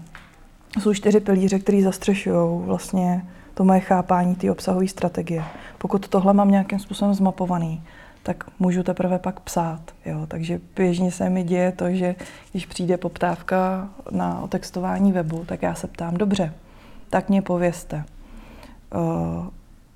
jsou 0.80 0.94
čtyři 0.94 1.20
pilíře, 1.20 1.58
které 1.58 1.82
zastřešují 1.82 2.64
vlastně 2.64 3.24
to 3.54 3.64
moje 3.64 3.80
chápání 3.80 4.34
té 4.34 4.50
obsahové 4.50 4.88
strategie. 4.88 5.44
Pokud 5.78 6.08
tohle 6.08 6.34
mám 6.34 6.50
nějakým 6.50 6.78
způsobem 6.78 7.14
zmapovaný, 7.14 7.82
tak 8.24 8.44
můžu 8.58 8.82
teprve 8.82 9.18
pak 9.18 9.40
psát. 9.40 9.80
Jo. 10.06 10.26
Takže 10.28 10.60
běžně 10.76 11.12
se 11.12 11.30
mi 11.30 11.42
děje 11.42 11.72
to, 11.72 11.90
že 11.90 12.14
když 12.50 12.66
přijde 12.66 12.96
poptávka 12.96 13.88
na 14.10 14.40
otextování 14.40 15.12
webu, 15.12 15.44
tak 15.44 15.62
já 15.62 15.74
se 15.74 15.86
ptám, 15.86 16.14
dobře, 16.14 16.52
tak 17.10 17.28
mě 17.28 17.42
povězte, 17.42 18.04
uh, 18.94 19.46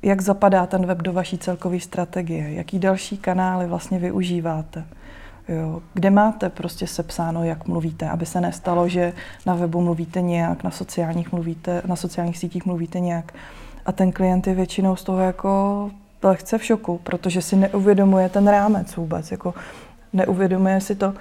jak 0.03 0.21
zapadá 0.21 0.67
ten 0.67 0.87
web 0.87 0.99
do 0.99 1.12
vaší 1.12 1.38
celkové 1.38 1.81
strategie, 1.81 2.53
jaký 2.53 2.79
další 2.79 3.19
kanály 3.19 3.67
vlastně 3.67 3.99
využíváte. 3.99 4.85
Jo, 5.49 5.83
kde 5.95 6.11
máte 6.11 6.49
prostě 6.49 6.87
sepsáno, 6.87 7.45
jak 7.45 7.67
mluvíte, 7.67 8.09
aby 8.09 8.27
se 8.27 8.41
nestalo, 8.41 8.88
že 8.88 9.12
na 9.47 9.55
webu 9.55 9.81
mluvíte 9.81 10.21
nějak, 10.21 10.64
na 10.64 10.71
sociálních, 10.71 11.33
mluvíte, 11.33 11.83
na 11.87 11.97
sociálních 11.97 12.38
sítích 12.38 12.67
mluvíte 12.67 13.01
nějak 13.01 13.33
a 13.87 13.93
ten 13.93 14.12
klient 14.12 14.47
je 14.47 14.55
většinou 14.55 14.97
z 14.97 15.05
toho 15.05 15.19
jako 15.19 15.91
lehce 16.23 16.59
v 16.59 16.65
šoku, 16.65 17.01
protože 17.03 17.43
si 17.43 17.57
neuvědomuje 17.57 18.29
ten 18.29 18.49
rámec 18.49 18.97
vůbec, 18.97 19.31
jako 19.31 19.55
neuvědomuje 20.13 20.81
si 20.81 20.95
to. 20.95 21.15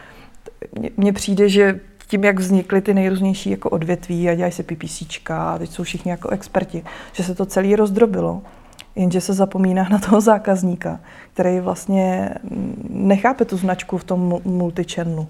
Mně 0.98 1.14
přijde, 1.14 1.50
že 1.50 1.80
tím, 2.08 2.24
jak 2.24 2.40
vznikly 2.40 2.82
ty 2.82 2.94
nejrůznější 2.94 3.50
jako 3.50 3.70
odvětví 3.70 4.30
a 4.30 4.36
dělají 4.36 4.52
se 4.52 4.64
PPCčka 4.64 5.54
a 5.54 5.58
teď 5.58 5.70
jsou 5.70 5.84
všichni 5.84 6.12
jako 6.12 6.30
experti, 6.30 6.84
že 7.14 7.24
se 7.24 7.36
to 7.36 7.46
celé 7.46 7.76
rozdrobilo, 7.76 8.42
jenže 8.96 9.22
se 9.22 9.34
zapomíná 9.34 9.88
na 9.90 10.00
toho 10.00 10.22
zákazníka, 10.22 11.00
který 11.34 11.60
vlastně 11.60 12.30
nechápe 12.90 13.46
tu 13.46 13.58
značku 13.58 13.98
v 13.98 14.04
tom 14.04 14.42
multichannelu. 14.46 15.28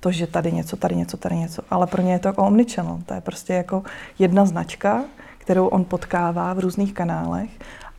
To, 0.00 0.12
že 0.12 0.26
tady 0.26 0.52
něco, 0.52 0.76
tady 0.76 0.96
něco, 0.96 1.16
tady 1.16 1.36
něco. 1.36 1.62
Ale 1.70 1.86
pro 1.86 2.02
ně 2.02 2.12
je 2.12 2.18
to 2.18 2.28
jako 2.28 2.46
omnichannel. 2.46 3.00
To 3.06 3.14
je 3.14 3.20
prostě 3.20 3.54
jako 3.54 3.82
jedna 4.18 4.46
značka, 4.46 5.04
kterou 5.38 5.66
on 5.66 5.84
potkává 5.84 6.54
v 6.54 6.58
různých 6.58 6.94
kanálech 6.94 7.50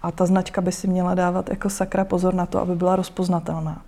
a 0.01 0.11
ta 0.11 0.25
značka 0.25 0.61
by 0.61 0.71
si 0.71 0.87
měla 0.87 1.15
dávat 1.15 1.49
jako 1.49 1.69
sakra 1.69 2.05
pozor 2.05 2.33
na 2.33 2.45
to, 2.45 2.59
aby 2.59 2.75
byla 2.75 2.95
rozpoznatelná. 2.95 3.81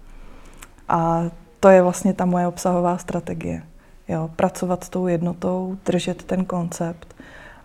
A 0.89 1.23
to 1.59 1.69
je 1.69 1.81
vlastně 1.81 2.13
ta 2.13 2.25
moje 2.25 2.47
obsahová 2.47 2.97
strategie. 2.97 3.63
Jo, 4.07 4.29
pracovat 4.35 4.83
s 4.83 4.89
tou 4.89 5.07
jednotou, 5.07 5.77
držet 5.85 6.23
ten 6.23 6.45
koncept 6.45 7.15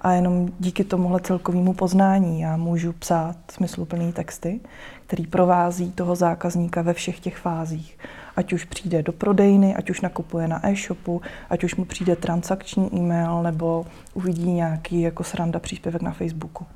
a 0.00 0.12
jenom 0.12 0.48
díky 0.58 0.84
tomuhle 0.84 1.20
celkovému 1.20 1.74
poznání 1.74 2.40
já 2.40 2.56
můžu 2.56 2.92
psát 2.92 3.36
smysluplné 3.50 4.12
texty, 4.12 4.60
který 5.06 5.26
provází 5.26 5.92
toho 5.92 6.16
zákazníka 6.16 6.82
ve 6.82 6.92
všech 6.92 7.20
těch 7.20 7.36
fázích. 7.36 7.98
Ať 8.36 8.52
už 8.52 8.64
přijde 8.64 9.02
do 9.02 9.12
prodejny, 9.12 9.76
ať 9.76 9.90
už 9.90 10.00
nakupuje 10.00 10.48
na 10.48 10.68
e-shopu, 10.68 11.22
ať 11.50 11.64
už 11.64 11.76
mu 11.76 11.84
přijde 11.84 12.16
transakční 12.16 12.94
e-mail 12.94 13.42
nebo 13.42 13.86
uvidí 14.14 14.52
nějaký 14.52 15.00
jako 15.00 15.24
sranda 15.24 15.58
příspěvek 15.58 16.02
na 16.02 16.12
Facebooku. 16.12 16.66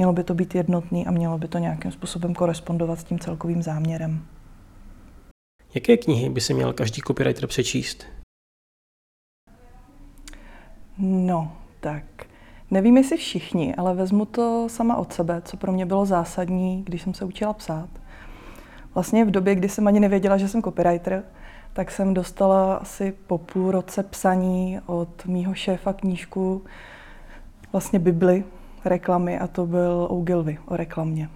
Mělo 0.00 0.12
by 0.12 0.24
to 0.24 0.34
být 0.34 0.54
jednotný 0.54 1.06
a 1.06 1.10
mělo 1.10 1.38
by 1.38 1.48
to 1.48 1.58
nějakým 1.58 1.92
způsobem 1.92 2.34
korespondovat 2.34 3.00
s 3.00 3.04
tím 3.04 3.18
celkovým 3.18 3.62
záměrem. 3.62 4.26
Jaké 5.74 5.96
knihy 5.96 6.28
by 6.28 6.40
se 6.40 6.54
měl 6.54 6.72
každý 6.72 7.02
copywriter 7.06 7.46
přečíst? 7.46 8.06
No, 10.98 11.52
tak 11.80 12.04
nevím, 12.70 12.96
jestli 12.96 13.16
všichni, 13.16 13.74
ale 13.74 13.94
vezmu 13.94 14.24
to 14.24 14.68
sama 14.68 14.96
od 14.96 15.12
sebe, 15.12 15.42
co 15.44 15.56
pro 15.56 15.72
mě 15.72 15.86
bylo 15.86 16.06
zásadní, 16.06 16.82
když 16.82 17.02
jsem 17.02 17.14
se 17.14 17.24
učila 17.24 17.52
psát. 17.52 17.88
Vlastně 18.94 19.24
v 19.24 19.30
době, 19.30 19.54
kdy 19.54 19.68
jsem 19.68 19.86
ani 19.86 20.00
nevěděla, 20.00 20.36
že 20.36 20.48
jsem 20.48 20.62
copywriter, 20.62 21.24
tak 21.72 21.90
jsem 21.90 22.14
dostala 22.14 22.74
asi 22.74 23.12
po 23.26 23.38
půl 23.38 23.70
roce 23.70 24.02
psaní 24.02 24.80
od 24.86 25.26
mýho 25.26 25.54
šéfa 25.54 25.92
knížku, 25.92 26.64
vlastně 27.72 27.98
Bibli, 27.98 28.44
reklamy 28.84 29.38
a 29.38 29.46
to 29.46 29.66
byl 29.66 30.06
Ogilvy 30.10 30.58
o 30.66 30.76
reklamě. 30.76 31.28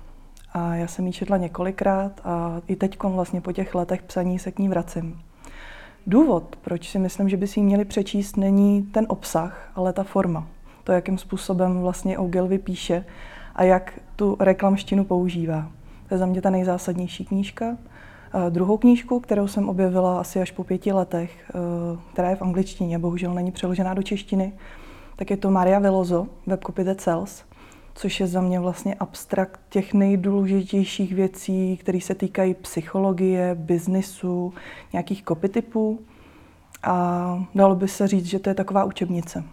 A 0.52 0.74
já 0.74 0.87
jsem 0.87 1.07
ji 1.07 1.12
četla 1.12 1.37
několikrát 1.37 2.20
a 2.24 2.61
i 2.66 2.76
teď 2.76 3.02
vlastně 3.02 3.40
po 3.40 3.52
těch 3.52 3.74
letech 3.74 4.02
psaní 4.02 4.38
se 4.38 4.52
k 4.52 4.59
ní 4.59 4.68
vracím. 4.68 5.20
Důvod, 6.07 6.57
proč 6.57 6.90
si 6.90 6.98
myslím, 6.98 7.28
že 7.28 7.37
by 7.37 7.46
si 7.46 7.61
ji 7.61 7.64
měli 7.64 7.85
přečíst, 7.85 8.37
není 8.37 8.83
ten 8.83 9.07
obsah, 9.09 9.70
ale 9.74 9.92
ta 9.92 10.02
forma. 10.02 10.46
To, 10.85 10.92
jakým 10.92 11.18
způsobem 11.18 11.80
vlastně 11.80 12.18
Ogilvy 12.18 12.59
píše 12.59 13.04
a 13.54 13.62
jak 13.62 14.00
tu 14.16 14.37
reklamštinu 14.40 15.04
používá. 15.04 15.70
To 16.09 16.14
je 16.14 16.18
za 16.18 16.26
mě 16.26 16.42
ta 16.42 16.50
nejzásadnější 16.50 17.24
knížka. 17.24 17.76
A 18.33 18.48
druhou 18.48 18.76
knížku, 18.76 19.20
kterou 19.20 19.48
jsem 19.48 19.68
objevila 19.68 20.20
asi 20.20 20.40
až 20.40 20.50
po 20.50 20.64
pěti 20.64 20.92
letech, 20.92 21.50
eh, 21.50 21.98
která 22.12 22.30
je 22.30 22.37
v 22.37 22.42
angličtině, 22.42 22.98
bohužel 22.98 23.35
není 23.35 23.52
přeložená 23.52 23.94
do 23.94 24.02
češtiny, 24.02 24.52
tak 25.16 25.31
je 25.31 25.37
to 25.37 25.50
Maria 25.50 25.79
Velozo, 25.79 26.27
Webcopy 26.46 26.85
That 26.85 27.00
Sells, 27.00 27.44
což 27.94 28.20
je 28.20 28.27
za 28.27 28.40
mě 28.40 28.61
vlastně 28.61 28.94
abstrakt 28.94 29.61
těch 29.68 29.94
nejdůležitějších 29.94 31.14
věcí, 31.14 31.77
které 31.77 32.00
se 32.00 32.14
týkají 32.14 32.55
psychologie, 32.55 33.55
biznisu, 33.55 34.55
nějakých 34.92 35.24
copytypů. 35.24 36.00
A 36.83 37.46
dalo 37.55 37.74
by 37.74 37.88
se 37.88 38.09
říct, 38.09 38.27
že 38.27 38.38
to 38.38 38.50
je 38.50 38.55
taková 38.55 38.85
učebnice. 38.85 39.44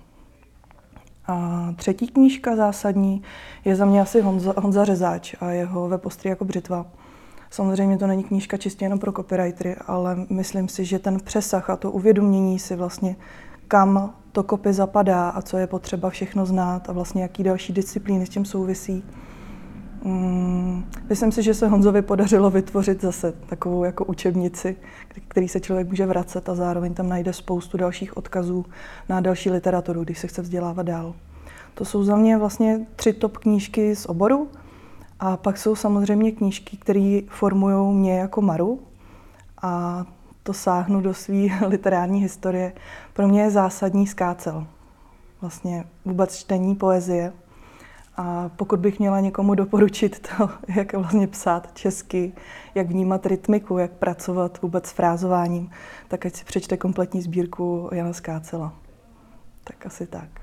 A 1.28 1.68
třetí 1.76 2.08
knížka 2.08 2.56
zásadní 2.56 3.22
je 3.66 3.76
za 3.76 3.86
mě 3.86 4.02
asi 4.02 4.22
Honza, 4.22 4.54
Honza 4.58 4.86
Řezáč 4.86 5.36
a 5.40 5.50
jeho 5.50 5.90
webostry 5.90 6.30
jako 6.30 6.46
břitva. 6.46 6.86
Samozřejmě 7.50 7.98
to 7.98 8.08
není 8.08 8.24
knížka 8.24 8.58
čistě 8.58 8.86
jenom 8.86 9.00
pro 9.00 9.12
copywritery, 9.12 9.76
ale 9.88 10.26
myslím 10.30 10.68
si, 10.68 10.86
že 10.86 11.00
ten 11.00 11.20
přesah 11.20 11.70
a 11.70 11.76
to 11.76 11.92
uvědomění 11.92 12.60
si 12.60 12.76
vlastně, 12.76 13.16
kam 13.68 14.14
to 14.32 14.44
kopy 14.44 14.74
zapadá 14.74 15.30
a 15.30 15.42
co 15.42 15.58
je 15.58 15.68
potřeba 15.68 16.10
všechno 16.10 16.46
znát 16.46 16.90
a 16.90 16.94
vlastně 16.94 17.22
jaký 17.22 17.44
další 17.44 17.74
disciplíny 17.74 18.26
s 18.26 18.30
tím 18.30 18.46
souvisí. 18.46 19.04
Mm, 20.04 20.84
myslím 21.10 21.32
si, 21.32 21.44
že 21.44 21.54
se 21.54 21.68
Honzovi 21.68 22.02
podařilo 22.02 22.50
vytvořit 22.50 23.02
zase 23.02 23.32
takovou 23.32 23.84
jako 23.84 24.06
učebnici, 24.06 24.76
který 25.28 25.48
se 25.48 25.60
člověk 25.60 25.90
může 25.90 26.06
vracet 26.06 26.50
a 26.50 26.56
zároveň 26.56 26.94
tam 26.94 27.10
najde 27.10 27.34
spoustu 27.34 27.78
dalších 27.78 28.18
odkazů 28.18 28.66
na 29.10 29.22
další 29.22 29.50
literaturu, 29.52 30.04
když 30.04 30.20
se 30.20 30.28
chce 30.28 30.42
vzdělávat 30.42 30.86
dál. 30.86 31.14
To 31.74 31.86
jsou 31.86 32.04
za 32.04 32.16
mě 32.16 32.38
vlastně 32.38 32.86
tři 32.96 33.14
top 33.14 33.38
knížky 33.38 33.96
z 33.96 34.06
oboru 34.06 34.48
a 35.20 35.38
pak 35.38 35.58
jsou 35.58 35.76
samozřejmě 35.76 36.32
knížky, 36.32 36.78
které 36.78 37.20
formují 37.30 37.96
mě 37.96 38.20
jako 38.20 38.42
Maru 38.42 38.80
a 39.62 40.06
to 40.44 40.54
sáhnu 40.54 41.02
do 41.02 41.14
své 41.14 41.36
literární 41.68 42.22
historie, 42.22 42.74
pro 43.14 43.28
mě 43.28 43.42
je 43.42 43.52
zásadní 43.52 44.08
skácel. 44.08 44.68
Vlastně 45.42 45.84
vůbec 46.06 46.38
čtení 46.38 46.76
poezie. 46.76 47.34
A 48.18 48.50
pokud 48.56 48.80
bych 48.80 49.00
měla 49.00 49.20
někomu 49.20 49.56
doporučit 49.56 50.28
to, 50.28 50.50
jak 50.76 50.94
vlastně 50.94 51.28
psát 51.28 51.74
česky, 51.74 52.34
jak 52.76 52.88
vnímat 52.88 53.26
rytmiku, 53.26 53.78
jak 53.78 53.92
pracovat 53.92 54.62
vůbec 54.62 54.86
s 54.86 54.92
frázováním, 54.92 55.72
tak 56.08 56.26
ať 56.26 56.36
si 56.36 56.46
přečte 56.46 56.78
kompletní 56.78 57.22
sbírku 57.22 57.90
Jana 57.92 58.14
Skácela. 58.14 58.74
Tak 59.64 59.86
asi 59.86 60.08
tak. 60.08 60.41